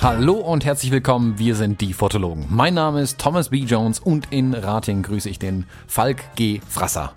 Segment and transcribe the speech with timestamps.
[0.00, 2.46] Hallo und herzlich willkommen, wir sind die Fotologen.
[2.48, 3.58] Mein Name ist Thomas B.
[3.64, 6.60] Jones und in Rating grüße ich den Falk G.
[6.66, 7.12] Frasser.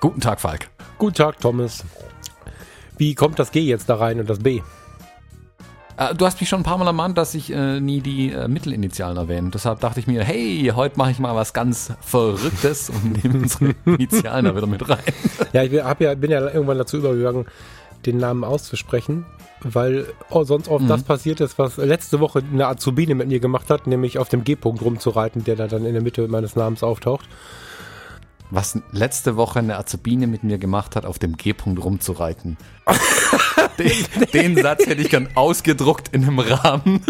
[0.00, 0.70] Guten Tag, Falk.
[0.98, 1.84] Guten Tag, Thomas.
[2.96, 4.62] Wie kommt das G jetzt da rein und das B?
[5.96, 8.48] Äh, du hast mich schon ein paar Mal ermahnt, dass ich äh, nie die äh,
[8.48, 9.50] Mittelinitialen erwähne.
[9.50, 13.74] Deshalb dachte ich mir, hey, heute mache ich mal was ganz Verrücktes und nehme unsere
[13.84, 14.98] Initialen da wieder mit rein.
[15.52, 17.46] Ja, ich hab ja, bin ja irgendwann dazu übergegangen,
[18.06, 19.24] den Namen auszusprechen,
[19.62, 20.88] weil oh, sonst oft mhm.
[20.88, 24.44] das passiert ist, was letzte Woche eine Azubine mit mir gemacht hat, nämlich auf dem
[24.44, 27.26] G-Punkt rumzureiten, der da dann in der Mitte meines Namens auftaucht.
[28.50, 32.56] Was letzte Woche eine Azubine mit mir gemacht hat, auf dem G-Punkt rumzureiten.
[33.78, 33.92] den,
[34.32, 37.00] den Satz hätte ich gern ausgedruckt in einem Rahmen.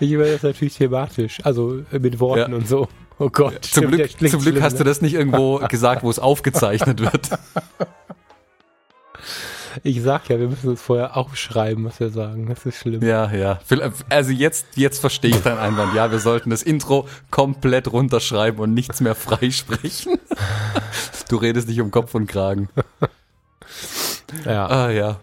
[0.00, 2.56] Ich über das natürlich thematisch, also mit Worten ja.
[2.56, 2.88] und so.
[3.18, 3.64] Oh Gott.
[3.64, 7.30] Zum Glück, zum Glück hast du das nicht irgendwo gesagt, wo es aufgezeichnet wird.
[9.82, 12.46] Ich sag ja, wir müssen uns vorher aufschreiben, was wir sagen.
[12.46, 13.02] Das ist schlimm.
[13.02, 13.58] Ja, ja.
[14.08, 15.94] Also jetzt, jetzt verstehe ich deinen Einwand.
[15.94, 20.18] Ja, wir sollten das Intro komplett runterschreiben und nichts mehr freisprechen.
[21.28, 22.68] Du redest nicht um Kopf und Kragen.
[24.44, 24.66] Ja.
[24.66, 25.20] Ah, ja.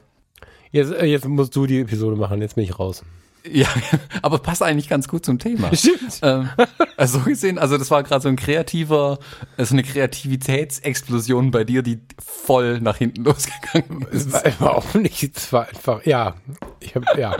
[0.72, 2.42] Jetzt, jetzt musst du die Episode machen.
[2.42, 3.04] Jetzt bin ich raus.
[3.50, 3.68] Ja,
[4.22, 5.76] aber passt eigentlich ganz gut zum Thema.
[5.76, 6.20] Stimmt.
[6.22, 6.50] Ähm,
[6.98, 9.20] also so gesehen, also das war gerade so ein kreativer,
[9.58, 14.28] also eine Kreativitätsexplosion bei dir, die voll nach hinten losgegangen ist.
[14.28, 16.36] Es war überhaupt nicht, es war einfach, ja,
[16.80, 17.38] ich hab, ja.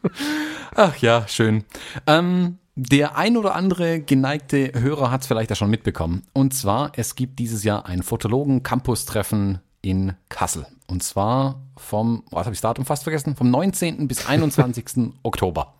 [0.74, 1.64] Ach ja, schön.
[2.06, 6.22] Ähm, der ein oder andere geneigte Hörer hat es vielleicht ja schon mitbekommen.
[6.32, 10.66] Und zwar, es gibt dieses Jahr ein Fotologen-Campus-Treffen in Kassel.
[10.86, 13.36] Und zwar vom, was habe ich das Datum fast vergessen?
[13.36, 14.06] Vom 19.
[14.08, 15.12] bis 21.
[15.22, 15.74] Oktober.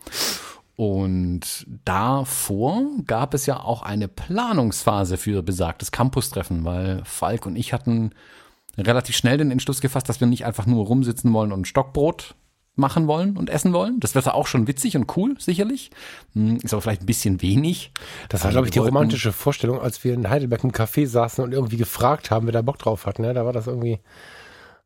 [0.76, 7.74] Und davor gab es ja auch eine Planungsphase für besagtes Campus-Treffen, weil Falk und ich
[7.74, 8.12] hatten
[8.78, 12.34] relativ schnell den Entschluss gefasst, dass wir nicht einfach nur rumsitzen wollen und Stockbrot
[12.76, 14.00] machen wollen und essen wollen.
[14.00, 15.90] Das wäre auch schon witzig und cool, sicherlich.
[16.32, 17.92] Hm, ist aber vielleicht ein bisschen wenig.
[18.28, 21.52] Das war, glaube ich, die romantische Vorstellung, als wir in Heidelberg im Café saßen und
[21.52, 23.18] irgendwie gefragt haben, wer da Bock drauf hat.
[23.18, 23.34] Ne?
[23.34, 24.00] Da war das irgendwie.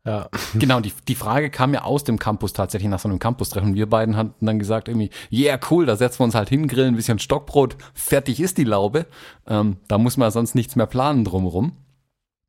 [0.04, 0.28] Ja.
[0.54, 3.74] Genau, die, die Frage kam ja aus dem Campus tatsächlich nach so einem Campus-Treffen.
[3.74, 6.94] Wir beiden hatten dann gesagt irgendwie, yeah, cool, da setzen wir uns halt hin, grillen
[6.94, 9.06] ein bisschen Stockbrot, fertig ist die Laube.
[9.46, 11.72] Ähm, da muss man sonst nichts mehr planen drumherum.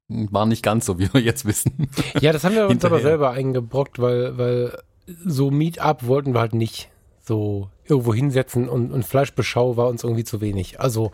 [0.07, 1.89] War nicht ganz so, wie wir jetzt wissen.
[2.21, 4.77] Ja, das haben wir uns aber selber eingebrockt, weil, weil
[5.07, 6.89] so Meetup wollten wir halt nicht
[7.21, 10.79] so irgendwo hinsetzen und, und Fleischbeschau war uns irgendwie zu wenig.
[10.79, 11.11] Also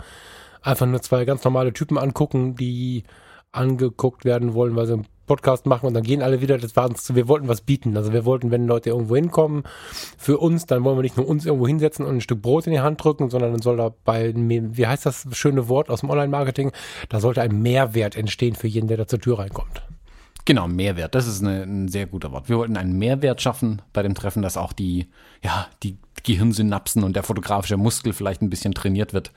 [0.62, 3.04] einfach nur zwei ganz normale Typen angucken, die
[3.52, 6.58] angeguckt werden wollen, weil sie einen Podcast machen und dann gehen alle wieder.
[6.58, 7.96] Das war uns wir wollten was bieten.
[7.96, 9.64] Also wir wollten, wenn Leute irgendwo hinkommen,
[10.18, 12.74] für uns, dann wollen wir nicht nur uns irgendwo hinsetzen und ein Stück Brot in
[12.74, 16.10] die Hand drücken, sondern dann soll da bei, wie heißt das schöne Wort aus dem
[16.10, 16.72] Online-Marketing,
[17.10, 19.82] da sollte ein Mehrwert entstehen für jeden, der da zur Tür reinkommt.
[20.46, 21.14] Genau, Mehrwert.
[21.16, 22.50] Das ist eine, ein sehr guter Wort.
[22.50, 25.08] Wir wollten einen Mehrwert schaffen bei dem Treffen, dass auch die,
[25.44, 29.32] ja, die Gehirnsynapsen und der fotografische Muskel vielleicht ein bisschen trainiert wird.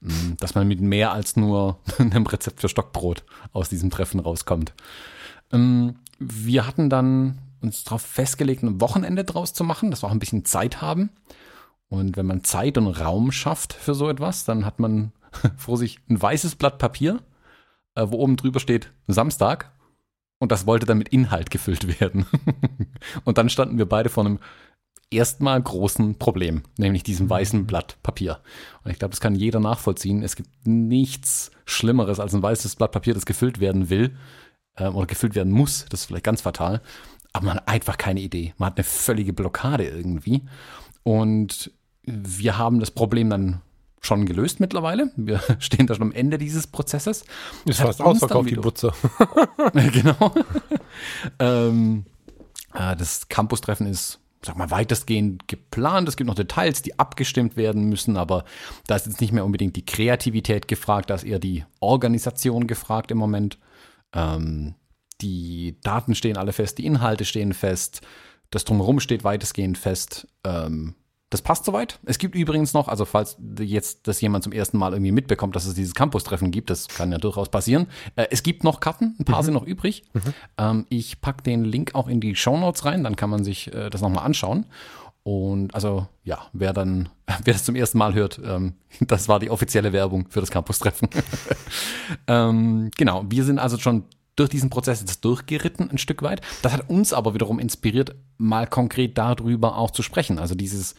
[0.00, 4.72] Mm, dass man mit mehr als nur einem Rezept für Stockbrot aus diesem Treffen rauskommt.
[5.52, 10.12] Ähm, wir hatten dann uns darauf festgelegt, ein Wochenende draus zu machen, dass wir auch
[10.12, 11.10] ein bisschen Zeit haben.
[11.88, 15.12] Und wenn man Zeit und Raum schafft für so etwas, dann hat man
[15.56, 17.20] vor sich ein weißes Blatt Papier,
[17.94, 19.72] äh, wo oben drüber steht Samstag
[20.38, 22.26] und das wollte dann mit Inhalt gefüllt werden.
[23.24, 24.38] und dann standen wir beide vor einem
[25.10, 27.30] erstmal großen Problem, nämlich diesem mhm.
[27.30, 28.40] weißen Blatt Papier.
[28.84, 30.22] Und ich glaube, das kann jeder nachvollziehen.
[30.22, 34.16] Es gibt nichts Schlimmeres als ein weißes Blatt Papier, das gefüllt werden will
[34.76, 35.86] äh, oder gefüllt werden muss.
[35.88, 36.82] Das ist vielleicht ganz fatal.
[37.32, 38.54] Aber man hat einfach keine Idee.
[38.58, 40.42] Man hat eine völlige Blockade irgendwie.
[41.02, 41.70] Und
[42.02, 43.60] wir haben das Problem dann
[44.00, 45.10] schon gelöst mittlerweile.
[45.16, 47.24] Wir stehen da schon am Ende dieses Prozesses.
[47.64, 48.92] Ist fast ausverkauft, die Butze.
[49.72, 50.34] genau.
[51.38, 52.04] ähm,
[52.74, 56.08] äh, das Campus-Treffen ist, sag mal, weitestgehend geplant.
[56.08, 58.44] Es gibt noch Details, die abgestimmt werden müssen, aber
[58.86, 63.10] da ist jetzt nicht mehr unbedingt die Kreativität gefragt, da ist eher die Organisation gefragt
[63.10, 63.58] im Moment.
[64.12, 64.74] Ähm,
[65.20, 68.02] die Daten stehen alle fest, die Inhalte stehen fest,
[68.50, 70.28] das Drumherum steht weitestgehend fest.
[70.44, 70.94] Ähm,
[71.30, 71.98] das passt soweit.
[72.04, 75.66] Es gibt übrigens noch, also falls jetzt das jemand zum ersten Mal irgendwie mitbekommt, dass
[75.66, 77.86] es dieses Campus-Treffen gibt, das kann ja durchaus passieren.
[78.16, 79.44] Äh, es gibt noch Karten, ein paar mhm.
[79.44, 80.04] sind noch übrig.
[80.14, 80.34] Mhm.
[80.56, 83.72] Ähm, ich packe den Link auch in die Show Notes rein, dann kann man sich
[83.74, 84.66] äh, das nochmal anschauen.
[85.22, 87.10] Und also ja, wer dann,
[87.44, 91.10] wer das zum ersten Mal hört, ähm, das war die offizielle Werbung für das Campus-Treffen.
[92.26, 94.04] ähm, genau, wir sind also schon
[94.38, 96.40] durch diesen Prozess jetzt durchgeritten, ein Stück weit.
[96.62, 100.38] Das hat uns aber wiederum inspiriert, mal konkret darüber auch zu sprechen.
[100.38, 100.94] Also dieses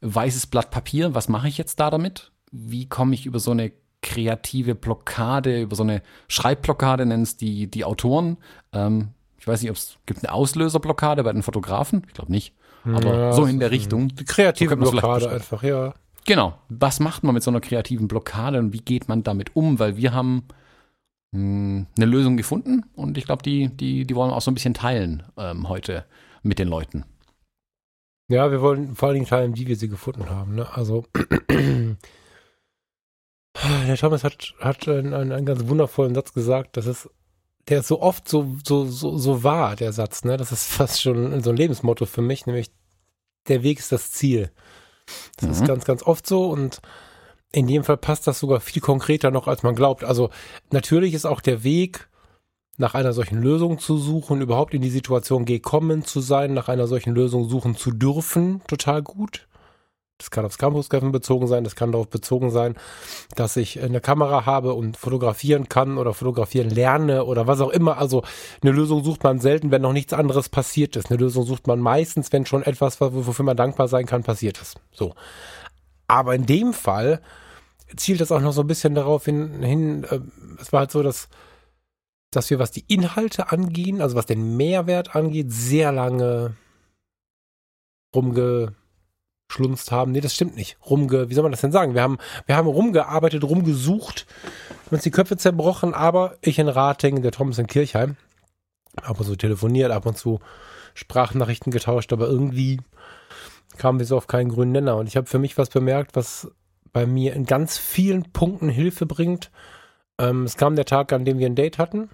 [0.00, 2.32] weißes Blatt Papier, was mache ich jetzt da damit?
[2.50, 3.72] Wie komme ich über so eine
[4.02, 8.38] kreative Blockade, über so eine Schreibblockade nennen es die, die Autoren.
[8.72, 9.08] Ähm,
[9.38, 12.04] ich weiß nicht, ob es gibt eine Auslöserblockade bei den Fotografen.
[12.08, 12.54] Ich glaube nicht.
[12.84, 14.08] Aber ja, so in der Richtung.
[14.08, 15.94] Die kreative so Blockade einfach, ja.
[16.26, 16.58] Genau.
[16.68, 19.78] Was macht man mit so einer kreativen Blockade und wie geht man damit um?
[19.78, 20.44] Weil wir haben
[21.32, 24.50] mh, hm, eine Lösung gefunden und ich glaube, die, die, die wollen wir auch so
[24.50, 26.04] ein bisschen teilen ähm, heute
[26.42, 27.04] mit den Leuten.
[28.28, 30.54] Ja, wir wollen vor allen Dingen teilen, wie wir sie gefunden haben.
[30.54, 30.68] Ne?
[30.72, 31.04] Also
[33.86, 37.10] der Thomas hat, hat einen, einen, ganz wundervollen Satz gesagt, das ist,
[37.68, 40.36] der ist so oft so, so, so, so wahr, der Satz, ne?
[40.36, 42.70] Das ist fast schon so ein Lebensmotto für mich, nämlich
[43.48, 44.50] der Weg ist das Ziel.
[45.36, 45.52] Das mhm.
[45.52, 46.80] ist ganz, ganz oft so und
[47.52, 50.04] in dem Fall passt das sogar viel konkreter noch, als man glaubt.
[50.04, 50.30] Also
[50.70, 52.08] natürlich ist auch der Weg,
[52.76, 56.86] nach einer solchen Lösung zu suchen, überhaupt in die Situation gekommen zu sein, nach einer
[56.86, 59.46] solchen Lösung suchen zu dürfen, total gut.
[60.16, 62.74] Das kann aufs Campus-Treffen bezogen sein, das kann darauf bezogen sein,
[63.36, 67.96] dass ich eine Kamera habe und fotografieren kann oder fotografieren lerne oder was auch immer.
[67.96, 68.22] Also
[68.62, 71.10] eine Lösung sucht man selten, wenn noch nichts anderes passiert ist.
[71.10, 74.78] Eine Lösung sucht man meistens, wenn schon etwas, wofür man dankbar sein kann, passiert ist.
[74.92, 75.14] So.
[76.10, 77.20] Aber in dem Fall
[77.94, 80.18] zielt das auch noch so ein bisschen darauf hin, hin äh,
[80.60, 81.28] es war halt so, dass,
[82.32, 86.56] dass wir, was die Inhalte angehen, also was den Mehrwert angeht, sehr lange
[88.12, 88.74] rumge
[89.52, 90.10] schlunzt haben.
[90.10, 90.78] Nee, das stimmt nicht.
[90.84, 91.94] Rumge, wie soll man das denn sagen?
[91.94, 94.26] Wir haben, wir haben rumgearbeitet, rumgesucht,
[94.90, 98.16] uns die Köpfe zerbrochen, aber ich in Rating, der Thomas in Kirchheim,
[99.00, 100.40] ab und zu telefoniert, ab und zu
[100.94, 102.80] Sprachnachrichten getauscht, aber irgendwie
[103.80, 104.96] kamen wir so auf keinen grünen Nenner.
[104.96, 106.52] Und ich habe für mich was bemerkt, was
[106.92, 109.50] bei mir in ganz vielen Punkten Hilfe bringt.
[110.18, 112.10] Ähm, es kam der Tag, an dem wir ein Date hatten.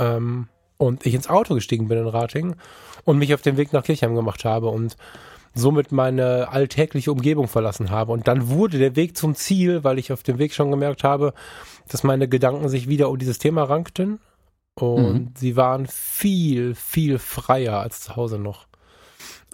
[0.00, 2.56] Ähm, und ich ins Auto gestiegen bin in Rating
[3.04, 4.68] und mich auf den Weg nach Kirchheim gemacht habe.
[4.68, 4.96] Und
[5.54, 8.12] somit meine alltägliche Umgebung verlassen habe.
[8.12, 11.34] Und dann wurde der Weg zum Ziel, weil ich auf dem Weg schon gemerkt habe,
[11.88, 14.18] dass meine Gedanken sich wieder um dieses Thema rankten.
[14.74, 15.32] Und mhm.
[15.36, 18.66] sie waren viel, viel freier als zu Hause noch.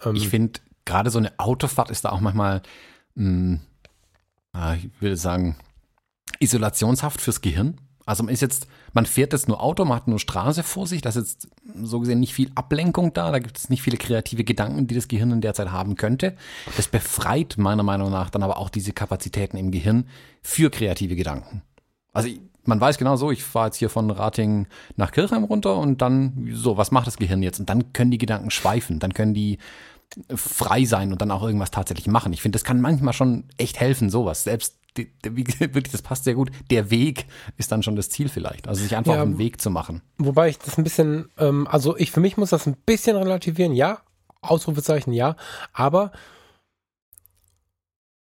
[0.03, 2.61] Ähm, ich finde, gerade so eine Autofahrt ist da auch manchmal,
[3.15, 3.59] mh,
[4.53, 5.55] hm, ich würde sagen,
[6.39, 7.79] Isolationshaft fürs Gehirn.
[8.05, 11.01] Also man ist jetzt, man fährt jetzt nur Auto, man hat nur Straße vor sich,
[11.01, 11.47] da ist jetzt
[11.81, 15.07] so gesehen nicht viel Ablenkung da, da gibt es nicht viele kreative Gedanken, die das
[15.07, 16.35] Gehirn in der Zeit haben könnte.
[16.75, 20.07] Das befreit meiner Meinung nach dann aber auch diese Kapazitäten im Gehirn
[20.41, 21.61] für kreative Gedanken.
[22.11, 22.29] Also
[22.65, 26.49] man weiß genau so, ich fahre jetzt hier von Rating nach Kirchheim runter und dann
[26.53, 27.59] so, was macht das Gehirn jetzt?
[27.59, 29.57] Und dann können die Gedanken schweifen, dann können die
[30.35, 32.33] frei sein und dann auch irgendwas tatsächlich machen.
[32.33, 34.43] Ich finde, das kann manchmal schon echt helfen, sowas.
[34.43, 36.51] Selbst die, wie, wirklich, das passt sehr gut.
[36.69, 37.25] Der Weg
[37.57, 38.67] ist dann schon das Ziel vielleicht.
[38.67, 40.01] Also sich einfach ja, auf den Weg zu machen.
[40.17, 43.73] Wobei ich das ein bisschen, ähm, also ich für mich muss das ein bisschen relativieren,
[43.73, 43.99] ja.
[44.41, 45.35] Ausrufezeichen, ja.
[45.71, 46.11] Aber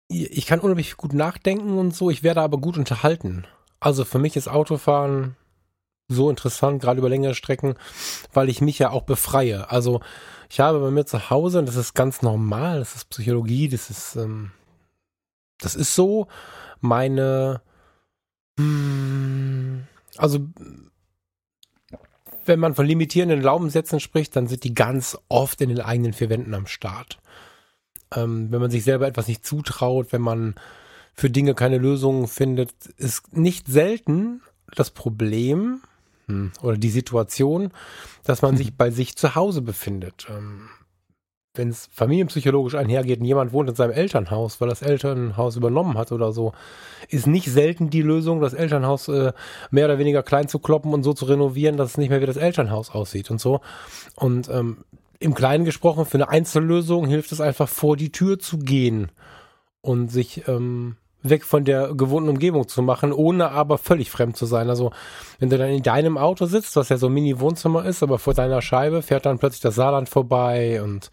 [0.10, 2.10] ich kann unheimlich gut nachdenken und so.
[2.10, 3.46] Ich werde aber gut unterhalten.
[3.80, 5.36] Also für mich ist Autofahren
[6.08, 7.76] so interessant, gerade über längere Strecken,
[8.34, 9.70] weil ich mich ja auch befreie.
[9.70, 10.02] Also
[10.50, 13.90] ich habe bei mir zu Hause, und das ist ganz normal, das ist Psychologie, das
[13.90, 14.52] ist ähm,
[15.60, 16.28] das ist so
[16.80, 17.62] meine,
[18.60, 19.88] hm,
[20.18, 20.48] also
[22.46, 26.30] wenn man von limitierenden Glaubenssätzen spricht, dann sind die ganz oft in den eigenen vier
[26.30, 27.20] Wänden am Start.
[28.16, 30.56] Ähm, wenn man sich selber etwas nicht zutraut, wenn man
[31.14, 34.42] für Dinge keine Lösungen findet, ist nicht selten
[34.76, 35.82] das Problem
[36.28, 37.72] hm, oder die Situation,
[38.24, 40.28] dass man sich bei sich zu Hause befindet.
[40.30, 40.70] Ähm,
[41.58, 46.12] wenn es familienpsychologisch einhergeht und jemand wohnt in seinem Elternhaus, weil das Elternhaus übernommen hat
[46.12, 46.54] oder so,
[47.10, 49.34] ist nicht selten die Lösung, das Elternhaus äh,
[49.72, 52.28] mehr oder weniger klein zu kloppen und so zu renovieren, dass es nicht mehr wie
[52.28, 53.62] das Elternhaus aussieht und so.
[54.16, 54.86] Und ähm,
[55.20, 59.12] im Kleinen gesprochen, für eine Einzellösung hilft es einfach vor die Tür zu gehen
[59.82, 64.46] und sich ähm, weg von der gewohnten Umgebung zu machen, ohne aber völlig fremd zu
[64.46, 64.70] sein.
[64.70, 64.92] Also
[65.40, 68.34] wenn du dann in deinem Auto sitzt, was ja so ein Mini-Wohnzimmer ist, aber vor
[68.34, 71.10] deiner Scheibe fährt dann plötzlich das Saarland vorbei und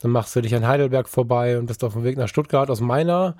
[0.00, 2.70] dann machst du dich an Heidelberg vorbei und bist auf dem Weg nach Stuttgart.
[2.70, 3.36] Aus meiner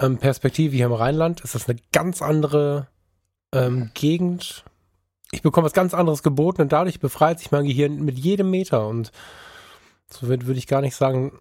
[0.00, 2.88] ähm, Perspektive hier im Rheinland ist das eine ganz andere
[3.52, 4.64] ähm, Gegend.
[5.32, 8.86] Ich bekomme was ganz anderes geboten und dadurch befreit sich mein Gehirn mit jedem Meter
[8.88, 9.12] und
[10.10, 11.38] so würde würd ich gar nicht sagen,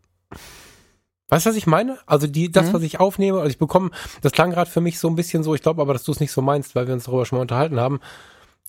[1.30, 1.98] Weißt du, was ich meine?
[2.06, 2.74] Also die, das, mhm.
[2.74, 3.90] was ich aufnehme, also ich bekomme,
[4.22, 6.20] das klang gerade für mich so ein bisschen so, ich glaube aber, dass du es
[6.20, 8.00] nicht so meinst, weil wir uns darüber schon mal unterhalten haben.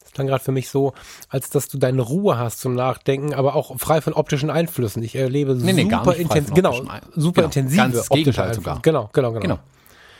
[0.03, 0.95] Das klang gerade für mich so,
[1.29, 5.03] als dass du deine Ruhe hast zum Nachdenken, aber auch frei von optischen Einflüssen.
[5.03, 6.83] Ich erlebe nee, nee, super intensiv, genau,
[7.15, 8.61] super genau, intensive ganz optische Einflüsse.
[8.61, 8.81] Sogar.
[8.83, 9.59] Genau, genau, genau, genau.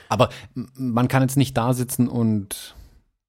[0.09, 0.29] Aber
[0.77, 2.76] man kann jetzt nicht da sitzen und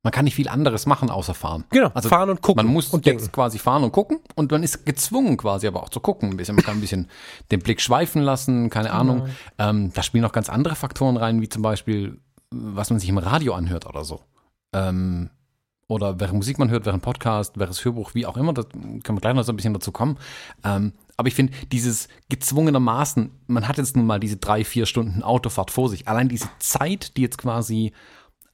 [0.07, 1.65] man kann nicht viel anderes machen außer fahren.
[1.69, 2.65] Genau, also fahren und gucken.
[2.65, 3.33] Man muss und jetzt denken.
[3.33, 6.29] quasi fahren und gucken und man ist gezwungen quasi aber auch zu gucken.
[6.29, 7.09] Ein bisschen, man kann ein bisschen
[7.51, 9.27] den Blick schweifen lassen, keine Ahnung.
[9.57, 12.21] Ähm, da spielen noch ganz andere Faktoren rein, wie zum Beispiel
[12.51, 14.21] was man sich im Radio anhört oder so.
[14.73, 15.29] Ähm,
[15.89, 19.19] oder während Musik man hört, während Podcast, während Hörbuch, wie auch immer, da können wir
[19.19, 20.17] gleich noch so ein bisschen dazu kommen.
[20.63, 25.21] Ähm, aber ich finde, dieses gezwungenermaßen, man hat jetzt nun mal diese drei, vier Stunden
[25.21, 26.07] Autofahrt vor sich.
[26.07, 27.91] Allein diese Zeit, die jetzt quasi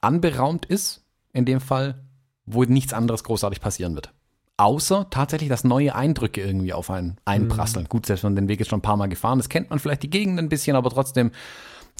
[0.00, 1.03] anberaumt ist,
[1.34, 2.02] in dem Fall,
[2.46, 4.12] wo nichts anderes großartig passieren wird.
[4.56, 7.84] Außer tatsächlich, dass neue Eindrücke irgendwie auf einen einprasseln.
[7.84, 7.88] Mhm.
[7.88, 9.78] Gut, selbst wenn man den Weg jetzt schon ein paar Mal gefahren ist, kennt man
[9.80, 11.32] vielleicht die Gegend ein bisschen, aber trotzdem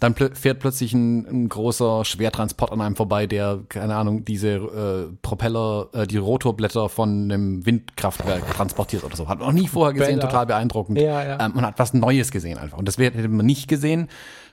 [0.00, 4.54] dann pl fährt plötzlich ein, ein, großer Schwertransport an einem vorbei, der, keine Ahnung, diese
[4.54, 9.28] äh, Propeller, äh, die Rotorblätter von einem Windkraftwerk transportiert oder so.
[9.28, 10.28] Hat man noch nie vorher gesehen, Bella.
[10.28, 10.98] total beeindruckend.
[10.98, 11.38] Ja, ja.
[11.40, 12.76] Ähm, man hat was Neues gesehen einfach.
[12.76, 14.08] Und das hätte man nicht gesehen,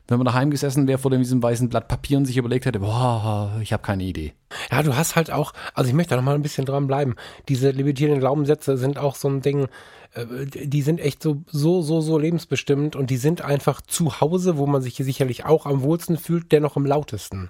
[0.08, 3.58] wenn man daheim gesessen wäre vor diesem weißen Blatt Papier und sich überlegt hätte, boah,
[3.62, 4.34] ich habe keine Idee.
[4.72, 7.16] Ja, du hast halt auch, also ich möchte da noch mal ein bisschen dran bleiben.
[7.48, 9.68] Diese limitierenden Glaubenssätze sind auch so ein Ding,
[10.14, 14.58] äh, die sind echt so, so, so, so lebensbestimmt und die sind einfach zu Hause,
[14.58, 17.50] wo man sich hier sicherlich auch am wohlsten fühlt, dennoch am lautesten.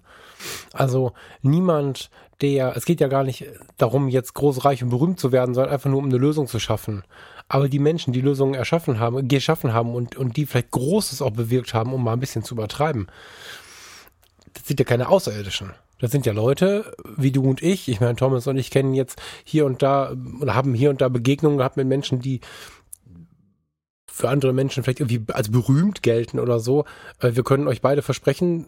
[0.73, 2.09] Also niemand,
[2.41, 3.45] der, es geht ja gar nicht
[3.77, 6.59] darum, jetzt groß, reich und berühmt zu werden, sondern einfach nur um eine Lösung zu
[6.59, 7.03] schaffen.
[7.53, 11.31] Aber die Menschen, die Lösungen erschaffen haben, geschaffen haben und, und die vielleicht Großes auch
[11.31, 13.07] bewirkt haben, um mal ein bisschen zu übertreiben,
[14.53, 15.71] das sind ja keine Außerirdischen.
[15.99, 17.89] Das sind ja Leute wie du und ich.
[17.89, 21.09] Ich meine, Thomas und ich kennen jetzt hier und da oder haben hier und da
[21.09, 22.39] Begegnungen gehabt mit Menschen, die
[24.09, 26.85] für andere Menschen vielleicht irgendwie als berühmt gelten oder so.
[27.19, 28.67] Äh, wir können euch beide versprechen,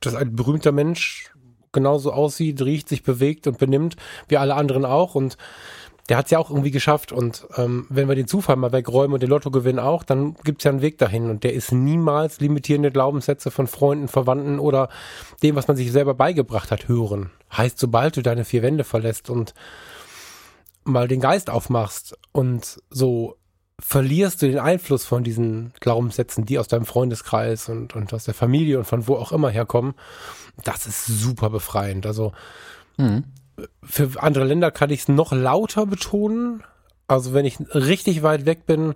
[0.00, 1.32] dass ein berühmter Mensch
[1.72, 3.96] genauso aussieht, riecht, sich bewegt und benimmt
[4.28, 5.14] wie alle anderen auch.
[5.14, 5.38] Und
[6.08, 7.12] der hat es ja auch irgendwie geschafft.
[7.12, 10.64] Und ähm, wenn wir den Zufall mal wegräumen und den Lottogewinn auch, dann gibt es
[10.64, 11.28] ja einen Weg dahin.
[11.28, 14.88] Und der ist niemals limitierende Glaubenssätze von Freunden, Verwandten oder
[15.42, 17.30] dem, was man sich selber beigebracht hat, hören.
[17.54, 19.54] Heißt, sobald du deine vier Wände verlässt und
[20.84, 23.36] mal den Geist aufmachst und so
[23.80, 28.34] verlierst du den Einfluss von diesen Glaubenssätzen, die aus deinem Freundeskreis und, und aus der
[28.34, 29.94] Familie und von wo auch immer herkommen.
[30.64, 32.06] Das ist super befreiend.
[32.06, 32.32] Also
[32.96, 33.24] mhm
[33.82, 36.62] für andere Länder kann ich es noch lauter betonen.
[37.06, 38.94] Also wenn ich richtig weit weg bin,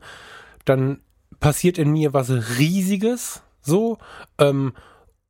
[0.64, 1.00] dann
[1.40, 3.42] passiert in mir was Riesiges.
[3.60, 3.98] So,
[4.38, 4.74] ähm,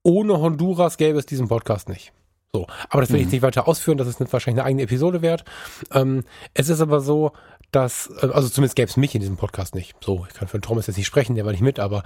[0.03, 2.12] ohne Honduras gäbe es diesen Podcast nicht.
[2.54, 3.32] So, aber das will ich mhm.
[3.32, 5.42] nicht weiter ausführen, das ist wahrscheinlich eine eigene Episode wert.
[5.90, 7.32] Ähm, es ist aber so,
[7.71, 9.97] dass, äh, also zumindest gäbe es mich in diesem Podcast nicht.
[10.04, 12.02] So, ich kann für den Thomas jetzt nicht sprechen, der war nicht mit, aber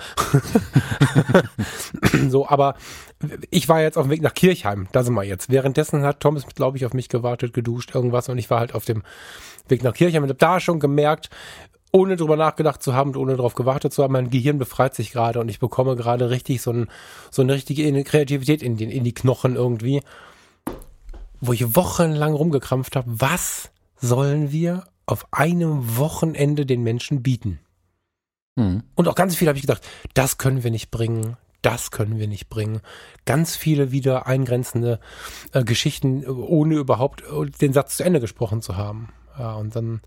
[2.29, 2.77] so, aber
[3.51, 5.51] ich war jetzt auf dem Weg nach Kirchheim, da sind wir jetzt.
[5.51, 8.85] Währenddessen hat Thomas, glaube ich, auf mich gewartet, geduscht, irgendwas und ich war halt auf
[8.85, 9.03] dem
[9.67, 11.29] Weg nach Kirchheim und habe da schon gemerkt,
[11.91, 15.11] ohne drüber nachgedacht zu haben und ohne darauf gewartet zu haben, mein Gehirn befreit sich
[15.11, 16.89] gerade und ich bekomme gerade richtig so, ein,
[17.33, 20.03] so eine richtige Kreativität in, den, in die Knochen irgendwie,
[21.41, 27.61] wo ich wochenlang rumgekrampft habe, was sollen wir auf einem Wochenende den Menschen bieten.
[28.57, 28.83] Mhm.
[28.95, 32.27] Und auch ganz viel habe ich gedacht, das können wir nicht bringen, das können wir
[32.27, 32.81] nicht bringen.
[33.25, 35.01] Ganz viele wieder eingrenzende
[35.53, 39.13] äh, Geschichten, ohne überhaupt äh, den Satz zu Ende gesprochen zu haben.
[39.39, 40.01] Ja, und dann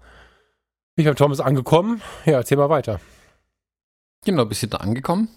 [0.95, 2.01] bin ich beim Thomas angekommen.
[2.25, 2.99] Ja, erzähl mal weiter.
[4.25, 5.29] Genau, bist du da angekommen.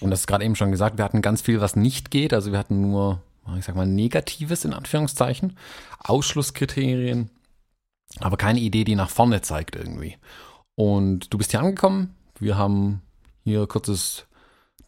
[0.00, 2.34] Und das ist gerade eben schon gesagt, wir hatten ganz viel, was nicht geht.
[2.34, 3.22] Also wir hatten nur,
[3.58, 5.56] ich sag mal, Negatives in Anführungszeichen.
[5.98, 7.30] Ausschlusskriterien,
[8.20, 10.16] aber keine Idee, die nach vorne zeigt irgendwie.
[10.74, 12.14] Und du bist hier angekommen.
[12.38, 13.02] Wir haben
[13.44, 14.26] hier kurzes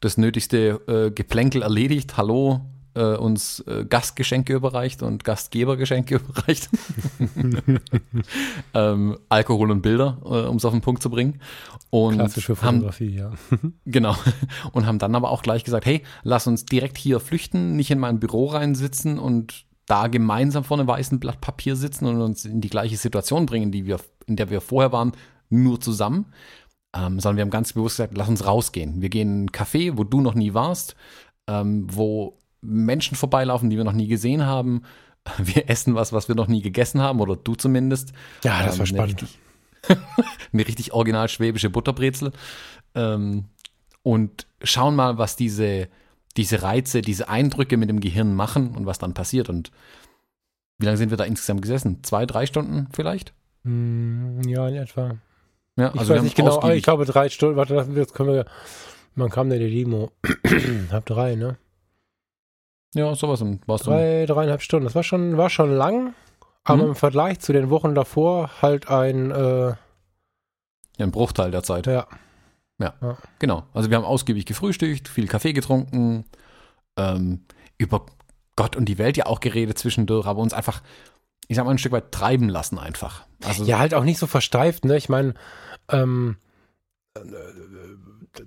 [0.00, 2.16] das nötigste äh, Geplänkel erledigt.
[2.16, 2.61] Hallo,
[2.94, 6.68] äh, uns äh, Gastgeschenke überreicht und Gastgebergeschenke überreicht.
[8.74, 11.40] ähm, Alkohol und Bilder, äh, um es auf den Punkt zu bringen.
[11.90, 13.70] Und Klassische Fotografie, haben, ja.
[13.84, 14.16] genau.
[14.72, 17.98] Und haben dann aber auch gleich gesagt, hey, lass uns direkt hier flüchten, nicht in
[17.98, 22.60] mein Büro reinsitzen und da gemeinsam vor einem weißen Blatt Papier sitzen und uns in
[22.60, 25.12] die gleiche Situation bringen, die wir, in der wir vorher waren,
[25.50, 26.26] nur zusammen.
[26.96, 29.02] Ähm, sondern wir haben ganz bewusst gesagt, lass uns rausgehen.
[29.02, 30.94] Wir gehen in ein Café, wo du noch nie warst,
[31.48, 34.83] ähm, wo Menschen vorbeilaufen, die wir noch nie gesehen haben.
[35.38, 38.12] Wir essen was, was wir noch nie gegessen haben, oder du zumindest.
[38.44, 39.25] Ja, das ähm, war spannend.
[39.88, 40.06] Eine richtig,
[40.52, 42.33] eine richtig original schwäbische Butterbrezel.
[42.94, 43.47] Ähm,
[44.02, 45.88] und schauen mal, was diese
[46.37, 49.49] diese Reize, diese Eindrücke mit dem Gehirn machen und was dann passiert.
[49.49, 49.71] Und
[50.78, 52.02] wie lange sind wir da insgesamt gesessen?
[52.02, 53.33] Zwei, drei Stunden vielleicht?
[53.62, 55.16] Mm, ja, in etwa.
[55.76, 57.56] Ja, ich also weiß nicht genau, ich glaube drei Stunden.
[57.56, 58.44] Warte, jetzt können wir.
[59.14, 60.11] Man kam denn die Demo?
[60.90, 61.56] Hab drei, ne?
[62.94, 64.84] Ja, sowas und warst Drei, dreieinhalb Stunden.
[64.84, 66.14] Das war schon, war schon lang,
[66.64, 66.88] aber mhm.
[66.90, 69.74] im Vergleich zu den Wochen davor halt ein äh,
[70.98, 71.86] ein Bruchteil der Zeit.
[71.86, 72.06] Ja.
[72.78, 73.64] Ja, ja, genau.
[73.72, 76.24] Also wir haben ausgiebig gefrühstückt, viel Kaffee getrunken,
[76.96, 77.44] ähm,
[77.78, 78.06] über
[78.56, 80.82] Gott und die Welt ja auch geredet zwischendurch, aber uns einfach,
[81.46, 83.26] ich sag mal, ein Stück weit treiben lassen einfach.
[83.44, 84.96] Also ja, halt auch nicht so versteift, ne?
[84.96, 85.34] Ich meine,
[85.88, 86.36] ähm,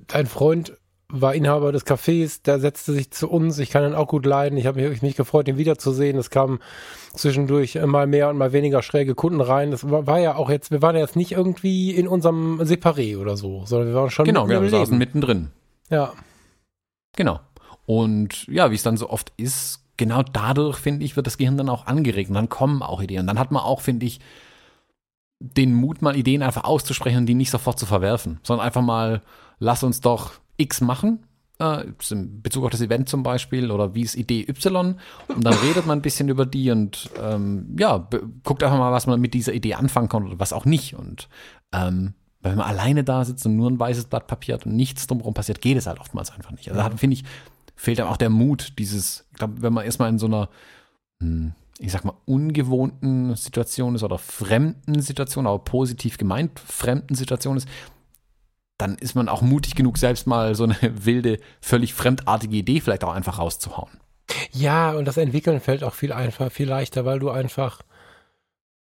[0.08, 0.78] dein Freund
[1.10, 3.60] war Inhaber des Cafés, der setzte sich zu uns.
[3.60, 4.58] Ich kann ihn auch gut leiden.
[4.58, 6.18] Ich habe mich, mich gefreut, ihn wiederzusehen.
[6.18, 6.60] Es kamen
[7.14, 9.72] zwischendurch mal mehr und mal weniger schräge Kunden rein.
[9.72, 13.18] Das war, war ja auch jetzt, wir waren ja jetzt nicht irgendwie in unserem Separé
[13.18, 15.52] oder so, sondern wir waren schon Genau, wir saßen mittendrin.
[15.90, 16.12] Ja.
[17.16, 17.40] Genau.
[17.86, 21.58] Und ja, wie es dann so oft ist, genau dadurch, finde ich, wird das Gehirn
[21.58, 23.22] dann auch angeregt und dann kommen auch Ideen.
[23.22, 24.20] Und dann hat man auch, finde ich,
[25.40, 29.22] den Mut, mal Ideen einfach auszusprechen und die nicht sofort zu verwerfen, sondern einfach mal,
[29.60, 31.26] lass uns doch X machen,
[31.60, 34.96] äh, in Bezug auf das Event zum Beispiel, oder wie ist Idee Y,
[35.28, 38.08] und dann redet man ein bisschen über die und ähm, ja,
[38.44, 40.96] guckt einfach mal, was man mit dieser Idee anfangen kann oder was auch nicht.
[40.96, 41.30] Und
[41.74, 45.08] ähm, wenn man alleine da sitzt und nur ein weißes Blatt Papier hat und nichts
[45.08, 46.70] drumherum passiert, geht es halt oftmals einfach nicht.
[46.70, 47.24] Also da finde ich,
[47.76, 50.50] fehlt dann auch der Mut, dieses, ich glaube, wenn man erstmal in so einer,
[51.22, 57.58] hm, ich sag mal, ungewohnten Situation ist oder fremden Situation, aber positiv gemeint fremden Situation
[57.58, 57.68] ist,
[58.78, 63.04] dann ist man auch mutig genug, selbst mal so eine wilde, völlig fremdartige Idee vielleicht
[63.04, 64.00] auch einfach rauszuhauen.
[64.52, 67.82] Ja, und das Entwickeln fällt auch viel einfacher, viel leichter, weil du einfach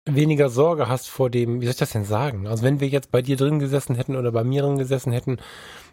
[0.07, 2.47] weniger Sorge hast vor dem, wie soll ich das denn sagen?
[2.47, 5.39] Also wenn wir jetzt bei dir drin gesessen hätten oder bei mir drin gesessen hätten,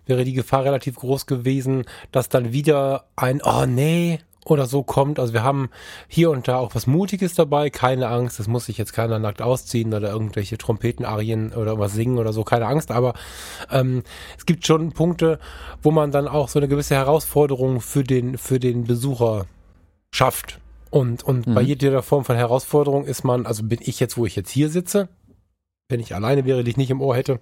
[0.05, 5.19] wäre die Gefahr relativ groß gewesen, dass dann wieder ein, oh nee, oder so kommt.
[5.19, 5.69] Also wir haben
[6.07, 9.41] hier und da auch was Mutiges dabei, keine Angst, das muss sich jetzt keiner nackt
[9.41, 13.13] ausziehen oder irgendwelche Trompetenarien oder was singen oder so, keine Angst, aber
[13.71, 14.03] ähm,
[14.37, 15.39] es gibt schon Punkte,
[15.81, 19.45] wo man dann auch so eine gewisse Herausforderung für den, für den Besucher
[20.11, 20.59] schafft.
[20.89, 21.55] Und, und mhm.
[21.55, 24.69] bei jeder Form von Herausforderung ist man, also bin ich jetzt, wo ich jetzt hier
[24.69, 25.09] sitze,
[25.89, 27.39] wenn ich alleine wäre, die ich nicht im Ohr hätte,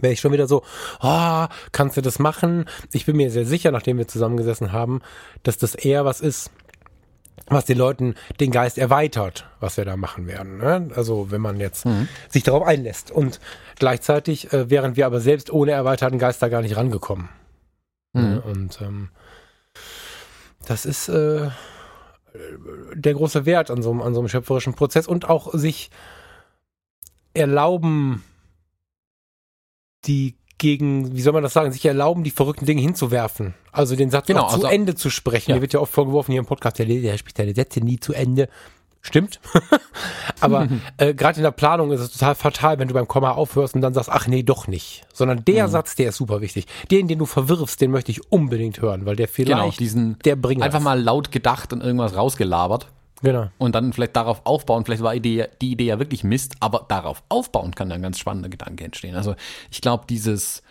[0.00, 0.62] wäre ich schon wieder so,
[1.00, 2.66] oh, kannst du das machen?
[2.92, 5.02] Ich bin mir sehr sicher, nachdem wir zusammengesessen haben,
[5.42, 6.50] dass das eher was ist,
[7.46, 10.58] was den Leuten den Geist erweitert, was wir da machen werden.
[10.58, 10.90] Ne?
[10.94, 12.08] Also wenn man jetzt mhm.
[12.28, 13.10] sich darauf einlässt.
[13.10, 13.40] Und
[13.78, 17.28] gleichzeitig äh, wären wir aber selbst ohne erweiterten Geist da gar nicht rangekommen.
[18.12, 18.22] Mhm.
[18.22, 18.40] Ne?
[18.42, 19.08] Und ähm,
[20.66, 21.50] das ist äh,
[22.94, 25.90] der große Wert an so, an so einem schöpferischen Prozess und auch sich
[27.34, 28.22] erlauben,
[30.06, 33.54] die gegen, wie soll man das sagen, sich erlauben, die verrückten Dinge hinzuwerfen.
[33.72, 35.50] Also den Satz genau, zu also, Ende zu sprechen.
[35.50, 35.56] Ja.
[35.56, 38.12] Mir wird ja oft vorgeworfen hier im Podcast, der, der spricht seine Sätze nie zu
[38.12, 38.48] Ende.
[39.00, 39.40] Stimmt.
[40.40, 43.74] Aber äh, gerade in der Planung ist es total fatal, wenn du beim Komma aufhörst
[43.74, 45.04] und dann sagst, ach nee, doch nicht.
[45.12, 45.72] Sondern der mhm.
[45.72, 46.66] Satz, der ist super wichtig.
[46.92, 50.36] Den, den du verwirfst, den möchte ich unbedingt hören, weil der vielleicht, genau, diesen, der
[50.36, 52.86] bringt Einfach mal laut gedacht und irgendwas rausgelabert.
[53.22, 53.48] Genau.
[53.58, 57.22] Und dann vielleicht darauf aufbauen, vielleicht war Idee, die Idee ja wirklich Mist, aber darauf
[57.28, 59.14] aufbauen kann dann ein ganz spannender Gedanke entstehen.
[59.14, 59.34] Also
[59.70, 60.62] ich glaube, dieses,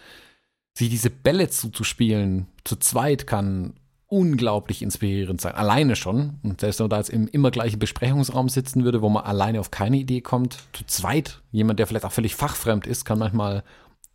[0.74, 3.74] sich diese Bälle zuzuspielen, zu zweit kann
[4.08, 5.56] unglaublich inspirierend sein.
[5.56, 6.40] Alleine schon.
[6.44, 9.62] Und selbst wenn man da jetzt im immer gleichen Besprechungsraum sitzen würde, wo man alleine
[9.62, 13.64] auf keine Idee kommt, zu zweit, jemand, der vielleicht auch völlig fachfremd ist, kann manchmal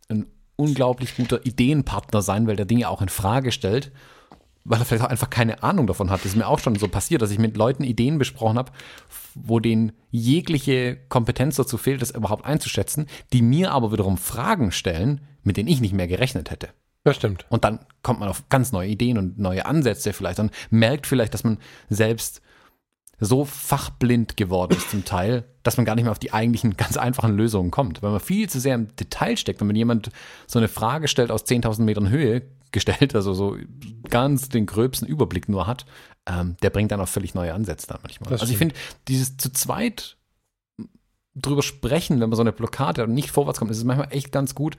[0.07, 3.91] ein unglaublich guter Ideenpartner sein, weil der Dinge auch in Frage stellt
[4.67, 6.19] weil er vielleicht auch einfach keine Ahnung davon hat.
[6.19, 8.71] Das ist mir auch schon so passiert, dass ich mit Leuten Ideen besprochen habe,
[9.33, 15.21] wo denen jegliche Kompetenz dazu fehlt, das überhaupt einzuschätzen, die mir aber wiederum Fragen stellen,
[15.43, 16.69] mit denen ich nicht mehr gerechnet hätte.
[17.05, 17.45] Das stimmt.
[17.49, 21.33] Und dann kommt man auf ganz neue Ideen und neue Ansätze vielleicht und merkt vielleicht,
[21.33, 21.57] dass man
[21.89, 22.41] selbst
[23.19, 26.97] so fachblind geworden ist zum Teil, dass man gar nicht mehr auf die eigentlichen ganz
[26.97, 28.03] einfachen Lösungen kommt.
[28.03, 29.61] Weil man viel zu sehr im Detail steckt.
[29.61, 30.11] Und wenn jemand
[30.45, 33.57] so eine Frage stellt aus 10.000 Metern Höhe, gestellt, also so
[34.09, 35.85] ganz den gröbsten Überblick nur hat,
[36.25, 38.31] ähm, der bringt dann auch völlig neue Ansätze dann manchmal.
[38.31, 38.75] Das also ich finde,
[39.07, 40.17] dieses zu zweit
[41.35, 44.11] drüber sprechen, wenn man so eine Blockade hat und nicht vorwärts kommt, ist es manchmal
[44.11, 44.77] echt ganz gut,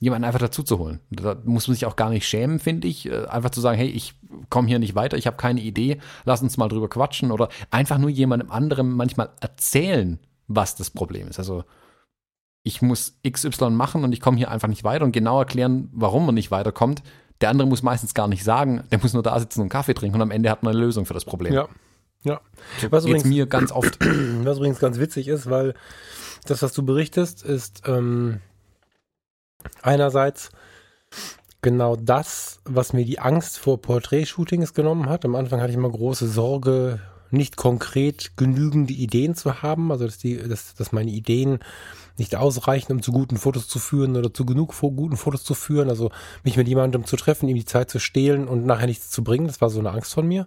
[0.00, 1.00] jemanden einfach dazu zu holen.
[1.10, 3.06] Da muss man sich auch gar nicht schämen, finde ich.
[3.06, 4.14] Äh, einfach zu sagen, hey, ich
[4.48, 7.98] komme hier nicht weiter, ich habe keine Idee, lass uns mal drüber quatschen oder einfach
[7.98, 11.38] nur jemandem anderem manchmal erzählen, was das Problem ist.
[11.38, 11.64] Also
[12.68, 16.26] ich muss XY machen und ich komme hier einfach nicht weiter und genau erklären, warum
[16.26, 17.02] man nicht weiterkommt.
[17.40, 20.16] Der andere muss meistens gar nicht sagen, der muss nur da sitzen und Kaffee trinken
[20.16, 21.54] und am Ende hat man eine Lösung für das Problem.
[21.54, 21.68] Ja.
[22.24, 22.40] Ja.
[22.80, 23.98] So was übrigens, mir ganz oft.
[24.44, 25.74] Was übrigens ganz witzig ist, weil
[26.46, 28.40] das, was du berichtest, ist ähm,
[29.82, 30.50] einerseits
[31.62, 35.24] genau das, was mir die Angst vor Porträtshootings genommen hat.
[35.24, 37.00] Am Anfang hatte ich immer große Sorge,
[37.30, 41.60] nicht konkret genügende Ideen zu haben, also dass, die, dass, dass meine Ideen
[42.18, 45.88] nicht ausreichen, um zu guten Fotos zu führen oder zu genug guten Fotos zu führen.
[45.88, 46.10] Also
[46.44, 49.46] mich mit jemandem zu treffen, ihm die Zeit zu stehlen und nachher nichts zu bringen.
[49.46, 50.46] Das war so eine Angst von mir.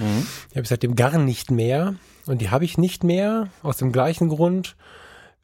[0.00, 0.26] Mhm.
[0.50, 1.94] Die habe ich seitdem gar nicht mehr.
[2.26, 4.76] Und die habe ich nicht mehr aus dem gleichen Grund,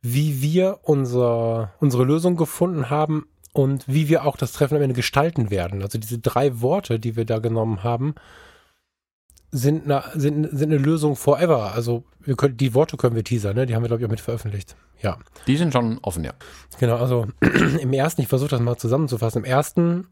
[0.03, 4.94] wie wir unser, unsere Lösung gefunden haben und wie wir auch das Treffen am Ende
[4.94, 5.83] gestalten werden.
[5.83, 8.14] Also diese drei Worte, die wir da genommen haben,
[9.53, 11.73] sind eine, sind, sind eine Lösung forever.
[11.75, 13.67] Also wir können, die Worte können wir teasern, ne?
[13.67, 14.75] Die haben wir, glaube ich, auch mit veröffentlicht.
[15.03, 15.19] Ja.
[15.47, 16.33] Die sind schon offen, ja.
[16.81, 17.27] Genau, also
[17.81, 20.09] im ersten, ich versuche das mal zusammenzufassen, im ersten